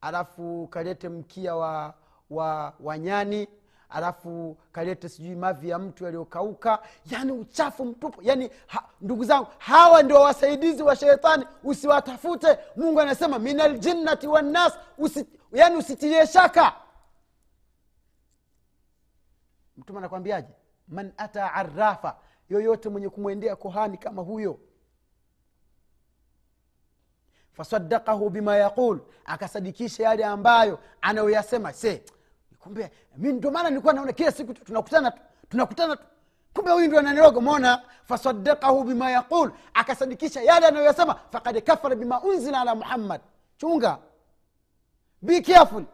alafu 0.00 0.68
kalete 0.70 1.08
mkia 1.08 1.56
wa 1.56 1.94
wa 2.30 2.74
wanyani 2.80 3.48
alafu 3.88 4.56
kalete 4.72 5.08
sijui 5.08 5.34
mavi 5.36 5.68
ya 5.68 5.78
mtu 5.78 6.04
yaliyokauka. 6.04 6.82
Yani 7.10 7.32
uchafu 7.32 7.84
mtupu. 7.84 8.22
Yani 8.22 8.50
ha, 8.66 8.84
ndugu 9.00 9.24
zangu 9.24 9.46
hawa 9.58 10.02
ndio 10.02 10.20
wasaidizi 10.20 10.82
wa 10.82 10.96
shetani. 10.96 11.46
Usiwatafute. 11.64 12.58
Mungu 12.76 13.00
anasema 13.00 13.38
min 13.38 13.60
aljinnati 13.60 14.26
wannas 14.26 14.78
usi, 14.98 15.26
yani 15.52 15.76
usitilie 15.76 16.26
shaka. 16.26 16.72
Mtume 19.76 19.98
anakwambiaje 19.98 20.48
man 20.88 21.12
ata 21.16 21.54
arafa 21.54 22.16
yoyote 22.48 22.88
mwenye 22.88 23.08
kumwendea 23.08 23.56
kohani 23.56 23.98
kama 23.98 24.22
huyo 24.22 24.58
fasadakahu 27.64 28.30
bima 28.30 28.56
yaqul. 28.56 28.98
Akasadikisha 29.24 30.02
yale 30.02 30.24
ambayo 30.24 30.78
anayoyasema. 31.00 31.72
Se 31.72 32.02
kumbe 32.58 32.90
mi 33.16 33.32
ndio 33.32 33.50
maana 33.50 33.70
nilikuwa 33.70 33.92
naona 33.92 34.12
kila 34.12 34.32
siku 34.32 34.54
tu- 34.54 34.64
tunakutana 34.64 35.10
tu 35.10 35.18
tunakutana 35.48 35.96
tu. 35.96 36.02
Kumbe 36.54 36.70
huyu 36.70 36.86
ndio 36.86 36.98
ananiroga 36.98 37.40
mona 37.40 37.82
fasadakahu 38.04 38.84
bima 38.84 39.10
yaqul. 39.10 39.50
Akasadikisha 39.74 40.42
yale 40.42 40.66
anayoyasema. 40.66 41.14
Fakad 41.32 41.62
kafara 41.62 41.94
bima 41.96 42.20
unzila 42.22 42.60
ala 42.60 42.74
muhammad. 42.74 43.20
Chunga. 43.58 43.98
Be 45.22 45.40
careful. 45.40 45.84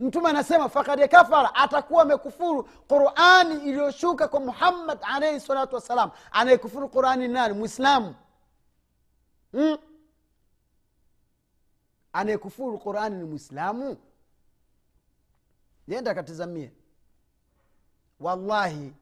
Mtume 0.00 0.28
anasema 0.30 0.68
fakad 0.68 1.08
kafara. 1.08 1.54
Atakuwa 1.54 2.02
amekufuru 2.02 2.68
qurani 2.88 3.54
iliyoshuka 3.54 4.28
kwa 4.28 4.40
muhammad 4.40 4.98
alaihi 5.02 5.40
salatu 5.40 5.74
wassalam. 5.74 6.10
Anayekufuru 6.32 6.88
qurani 6.88 7.28
nani? 7.28 7.54
Mwislamu 7.54 8.14
hmm? 9.52 9.78
Anayekufuru 12.16 12.78
qurani 12.78 13.16
ni 13.16 13.24
mwislamu 13.24 13.96
nenda 15.88 16.14
katizamie. 16.14 16.72
Wallahi 18.20 18.92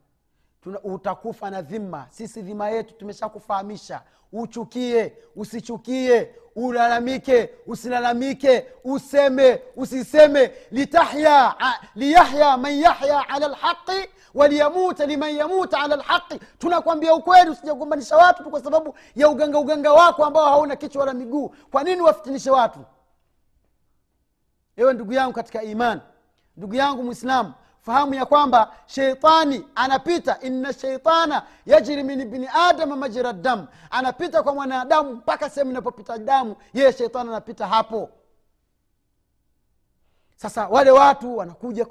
tuna, 0.62 0.81
utakufa 0.81 1.50
na 1.50 1.62
dhima. 1.62 2.07
Sisi 2.11 2.42
dhima 2.42 2.68
yetu 2.70 2.94
tumeshakufahamisha. 2.94 4.03
Uchukie 4.33 5.12
usichukie 5.37 6.35
ulalamike 6.57 7.50
usilalamike 7.66 8.66
useme 8.85 9.62
usiseme. 9.77 10.53
Litahya 10.70 11.55
liyahya 11.94 12.57
man 12.57 12.72
yahya 12.81 13.29
ala 13.29 13.48
lhaqi 13.48 14.09
waliyamuta 14.35 15.07
liman 15.07 15.37
yamuta 15.37 15.79
ala 15.81 15.96
lhaqi 15.96 16.40
tunakwambia 16.59 17.14
ukweli 17.14 17.50
usijagombanisha 17.50 18.16
watu 18.16 18.44
tu 18.44 18.50
kwa 18.50 18.61
sababu 18.62 18.94
ya 19.16 19.29
uganga 19.29 19.59
uganga 19.59 19.92
wako 19.92 20.24
ambao 20.24 20.44
hauna 20.44 20.77
kichwa 20.77 21.00
wala 21.00 21.14
miguu. 21.14 21.48
Kwa 21.48 21.85
nini 21.85 22.00
wafitinishe 22.03 22.50
watu 22.50 22.79
ewe 24.76 24.92
ndugu 24.94 25.12
yangu 25.12 25.32
katika 25.32 25.62
imani 25.62 26.00
ndugu 26.56 26.74
yangu 26.74 27.02
mwislamu 27.02 27.52
fahamu 27.80 28.14
ya 28.14 28.26
kwamba 28.26 28.72
sheitani 28.87 29.66
anapita 29.74 30.38
inna 30.40 30.72
sheitana 30.72 31.42
yajri 31.66 32.02
min 32.02 32.20
ibni 32.20 32.48
adama 32.68 32.96
majira 32.96 33.32
damu 33.32 33.66
anapita 33.90 34.42
kwa 34.42 34.54
mwanadamu 34.54 35.12
mpaka 35.12 35.50
sehemu 35.50 35.70
inapopita 35.70 36.18
damu 36.18 36.56
yeye 36.74 36.92
sheitani 36.92 37.28
anapita 37.30 37.66
hapo. 37.66 38.10
Sasa 40.37 40.68
wale 40.68 40.90
watu 40.90 41.37
wanakuja 41.37 41.87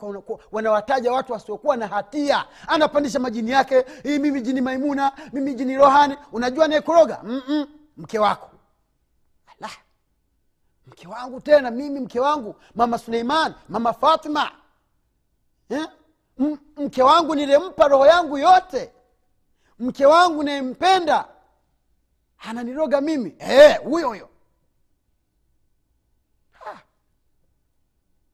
wanawataja 0.51 1.11
watu 1.11 1.33
wasiokuwa 1.33 1.77
na 1.77 1.87
hatia. 1.87 2.45
Anapandisha 2.67 3.19
majini 3.19 3.51
yake 3.51 3.85
hii 4.03 4.19
mimi 4.19 4.41
jini 4.41 4.61
maimuna 4.61 5.11
mimi 5.33 5.53
jini 5.53 5.77
rohani. 5.77 6.17
Unajua 6.31 6.65
anayekoroga 6.65 7.21
mke 7.97 8.19
wako 8.19 8.49
mke 11.03 11.07
wangu 11.13 11.41
tena 11.41 11.71
mimi 11.71 11.99
mke 11.99 12.19
wangu 12.19 12.55
mama 12.75 12.97
suleiman 12.97 13.53
mama 13.69 13.93
fatima. 13.93 14.51
Eh? 15.69 15.87
M- 16.39 16.57
mke 16.77 17.03
wangu 17.03 17.35
nilimpa 17.35 17.87
roho 17.87 18.05
yangu 18.05 18.37
yote. 18.37 18.93
Mke 19.79 20.05
wangu 20.05 20.43
nayempenda 20.43 21.27
ananiroga 22.37 23.01
mimi. 23.01 23.35
Eh, 23.39 23.79
huyo 23.83 24.07
huyo. 24.07 24.29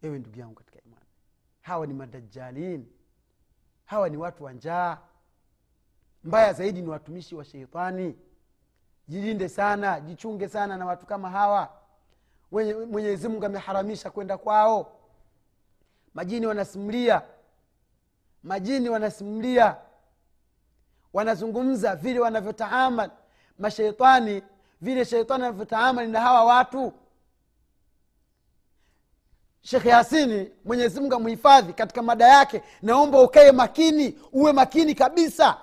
Ewe 0.02 0.20
ndugu 0.20 0.40
yangu 0.40 0.56
katika 0.56 0.80
imani 0.86 1.06
hawa 1.62 1.88
ni 1.88 1.94
madajalin 1.94 2.86
hawa 3.86 4.10
ni 4.10 4.18
watu 4.18 4.44
wa 4.44 4.54
njaa. 4.54 4.98
Mbaya 6.24 6.54
zaidi 6.54 6.82
ni 6.82 6.88
watumishi 6.88 7.36
wa 7.36 7.46
sheitani. 7.46 8.16
Jilinde 9.08 9.50
sana 9.50 10.00
jichunge 10.00 10.48
sana 10.48 10.78
na 10.78 10.86
watu 10.86 11.06
kama 11.06 11.30
hawa 11.30 11.79
mwenyezi 12.52 13.28
mungu 13.28 13.46
ameharamisha 13.46 14.12
kwenda 14.12 14.38
kwao. 14.38 14.92
Majini 16.14 16.46
wanasimulia. 16.46 17.22
Majini 18.44 18.90
wanasimulia. 18.90 19.76
Wanazungumza 21.14 21.96
vile 21.96 22.20
wanavyotaamal 22.20 23.10
masheitani 23.60 24.44
vile 24.82 25.06
sheitani 25.06 25.44
anavyotaamali 25.44 26.12
na 26.12 26.22
hawa 26.22 26.44
watu. 26.44 26.94
Shekhe 29.62 29.90
yasini 29.90 30.52
mwenyezimungu 30.66 31.16
amhifadhi 31.16 31.74
katika 31.74 32.02
mada 32.02 32.28
yake. 32.28 32.64
Naomba 32.82 33.22
ukae 33.22 33.52
makini 33.52 34.20
uwe 34.34 34.52
makini 34.54 34.96
kabisa 34.96 35.58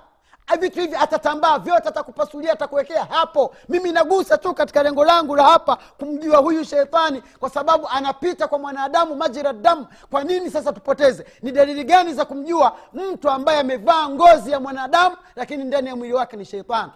vitu 0.55 0.81
hivi 0.81 0.97
atatambaa 0.97 1.59
vyote 1.59 1.89
atakupasulia 1.89 2.53
atakuwekea 2.53 3.05
hapo. 3.05 3.55
Mimi 3.69 3.93
nagusa 3.93 4.39
tu 4.39 4.55
katika 4.55 4.83
lengo 4.83 5.05
langu 5.05 5.37
la 5.37 5.45
hapa 5.45 5.77
kumjua 5.77 6.39
huyu 6.39 6.65
sheitani 6.65 7.23
kwa 7.39 7.51
sababu 7.51 7.89
anapita 7.89 8.49
kwa 8.49 8.59
mwanadamu 8.59 9.17
majira 9.17 9.53
damu. 9.53 9.87
Kwa 10.11 10.25
nini 10.25 10.51
sasa 10.51 10.73
tupoteze? 10.73 11.27
Ni 11.43 11.53
dalili 11.53 11.85
gani 11.85 12.15
za 12.15 12.25
kumjua 12.25 12.77
mtu 12.93 13.31
ambaye 13.31 13.61
amevaa 13.61 14.09
ngozi 14.09 14.51
ya 14.51 14.61
mwanadamu 14.61 15.17
lakini 15.37 15.65
ndani 15.65 15.89
ya 15.89 15.97
mwili 15.97 16.15
wake 16.15 16.37
ni 16.37 16.45
sheitani 16.45 16.93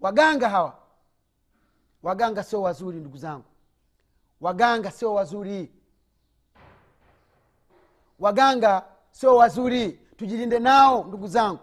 waganga 0.00 0.48
hawa. 0.48 0.72
Waganga 2.02 2.42
sio 2.42 2.62
wazuri 2.62 2.98
ndugu 2.98 3.16
zangu. 3.16 3.44
Waganga 4.40 4.90
sio 4.90 5.14
wazuri. 5.14 5.72
Waganga 8.18 8.82
sio 9.10 9.36
wazuri. 9.36 10.00
Tujilinde 10.16 10.58
nao 10.58 11.04
ndugu 11.04 11.26
zangu 11.26 11.58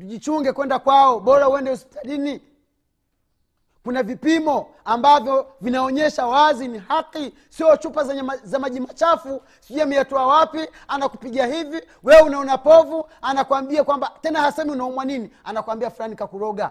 tujichunge 0.00 0.52
kwenda 0.52 0.78
kwao 0.78 1.20
bora 1.20 1.48
uende 1.48 1.70
hospitalini. 1.70 2.42
Kuna 3.84 4.02
vipimo 4.02 4.74
ambavyo 4.84 5.52
vinaonyesha 5.60 6.26
wazi 6.26 6.68
ni 6.68 6.78
haki 6.78 7.34
sio 7.48 7.76
chupa 7.76 8.04
zenye 8.04 8.22
za 8.42 8.58
maji 8.58 8.80
machafu 8.80 9.42
sijui 9.60 9.82
ameyatoa 9.82 10.26
wapi 10.26 10.68
anakupiga 10.88 11.46
hivi 11.46 11.82
wewe 12.02 12.22
unaona 12.22 12.58
povu 12.58 13.08
anakwambia 13.22 13.84
kwamba 13.84 14.12
tena 14.20 14.40
hasemi 14.40 14.70
unaumwa 14.70 15.04
nini 15.04 15.30
anakwambia 15.44 15.90
fulani 15.90 16.16
kakuroga. 16.16 16.70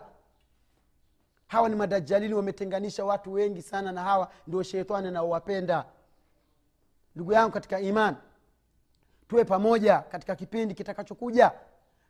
Hawa 1.47 1.69
ni 1.69 1.75
madajalini 1.75 2.33
wametenganisha 2.33 3.05
watu 3.05 3.33
wengi 3.33 3.61
sana 3.61 3.91
na 3.91 4.01
hawa 4.01 4.31
ndio 4.47 4.63
shetani 4.63 5.07
anaowapenda. 5.07 5.85
Ndugu 7.15 7.33
yangu 7.33 7.51
katika 7.51 7.79
imani 7.79 8.17
tuwe 9.27 9.45
pamoja 9.45 9.99
katika 9.99 10.35
kipindi 10.35 10.73
kitakachokuja 10.75 11.51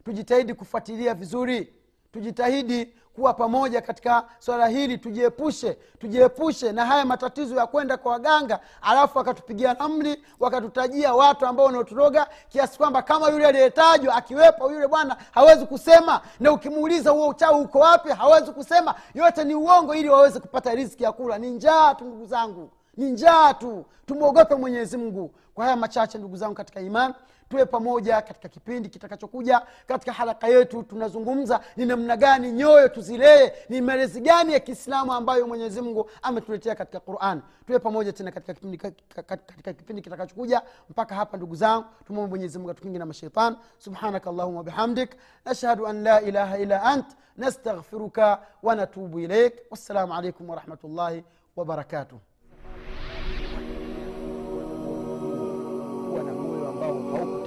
tujitahidi 0.10 0.54
kufuatilia 0.54 1.14
vizuri. 1.14 1.74
Tujitahidi 2.12 2.94
kuwa 3.16 3.34
pamoja 3.34 3.82
katika 3.82 4.26
swala 4.40 4.68
hili. 4.68 4.98
Tujiepushe 4.98 5.74
tujiepushe 6.00 6.72
na 6.72 6.86
haya 6.86 7.06
matatizo 7.06 7.56
ya 7.56 7.68
kwenda 7.68 7.98
kwa 7.98 8.12
waganga 8.12 8.60
alafu 8.82 9.18
wakatupigia 9.18 9.80
amri 9.80 10.24
wakatutajia 10.40 11.14
watu 11.14 11.46
ambao 11.46 11.66
wanaoturoga 11.66 12.28
kiasi 12.50 12.78
kwamba 12.78 13.02
kama 13.02 13.30
yule 13.30 13.46
aliyetajwa 13.48 14.16
akiwepo 14.16 14.72
yule 14.72 14.88
bwana 14.88 15.18
hawezi 15.32 15.66
kusema. 15.66 16.22
Na 16.40 16.52
ukimuuliza 16.52 17.12
huo 17.12 17.28
uchawi 17.28 17.62
uko 17.62 17.80
wapi 17.80 18.10
hawezi 18.10 18.52
kusema. 18.52 18.96
Yote 19.14 19.44
ni 19.44 19.56
uongo 19.56 19.96
ili 19.96 20.10
waweze 20.10 20.40
kupata 20.40 20.76
riski 20.76 21.04
ya 21.04 21.12
kula. 21.12 21.38
Ni 21.38 21.50
njaa 21.52 21.96
tu 21.96 22.06
ndugu 22.06 22.26
zangu. 22.26 22.70
Ni 22.98 23.12
njaa 23.12 23.54
tu. 23.54 23.86
Tumwogope 24.06 24.56
mwenyezi 24.56 24.98
mungu. 24.98 25.32
Kwa 25.56 25.66
haya 25.66 25.78
machache 25.78 26.18
ndugu 26.18 26.38
zangu 26.38 26.54
katika 26.56 26.82
imani 26.82 27.14
tuwe 27.50 27.66
pamoja 27.66 28.22
katika 28.22 28.50
kipindi 28.50 28.90
kitakachokuja 28.90 29.62
katika 29.88 30.14
haraka 30.14 30.48
yetu 30.48 30.84
tunazungumza 30.84 31.60
ni 31.76 31.86
namna 31.86 32.18
gani 32.18 32.52
nyoyo 32.52 32.88
tuzilee 32.90 33.52
ni 33.70 33.82
malezi 33.82 34.22
gani 34.22 34.54
ya 34.54 34.60
kiislamu 34.60 35.14
ambayo 35.14 35.48
mwenyezi 35.48 35.82
mungu 35.82 36.10
ametuletea 36.22 36.76
katika 36.76 37.00
quran. 37.00 37.42
Tuwe 37.68 37.80
pamoja 37.80 38.14
tena 38.14 38.32
katika 38.32 38.54
kipindi, 38.54 38.78
katika 38.78 39.74
kipindi 39.74 40.02
kitakachokuja. 40.02 40.62
Mpaka 40.90 41.16
hapa 41.16 41.38
ndugu 41.38 41.56
zangu 41.56 41.86
tumwombe 42.08 42.30
mwenyezi 42.30 42.58
mungu 42.58 42.72
atukingi 42.72 43.00
na 43.00 43.06
mashaitan 43.06 43.56
subhanaka 43.78 44.30
allahuma 44.30 44.64
bihamdik. 44.64 45.16
Nashhadu 45.46 45.88
an 45.88 46.04
la 46.04 46.22
ilaha 46.22 46.58
illa 46.60 46.84
ant. 46.84 47.06
Nastaghfiruka 47.38 48.42
wanatubu 48.64 49.20
ilaik 49.20 49.54
wassalamu 49.72 50.14
alaikum 50.14 50.50
warahmatullahi 50.50 51.24
wabarakatuh 51.56 52.18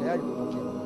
hauko 0.08 0.18
tayari 0.18 0.22
kupokea 0.22 0.77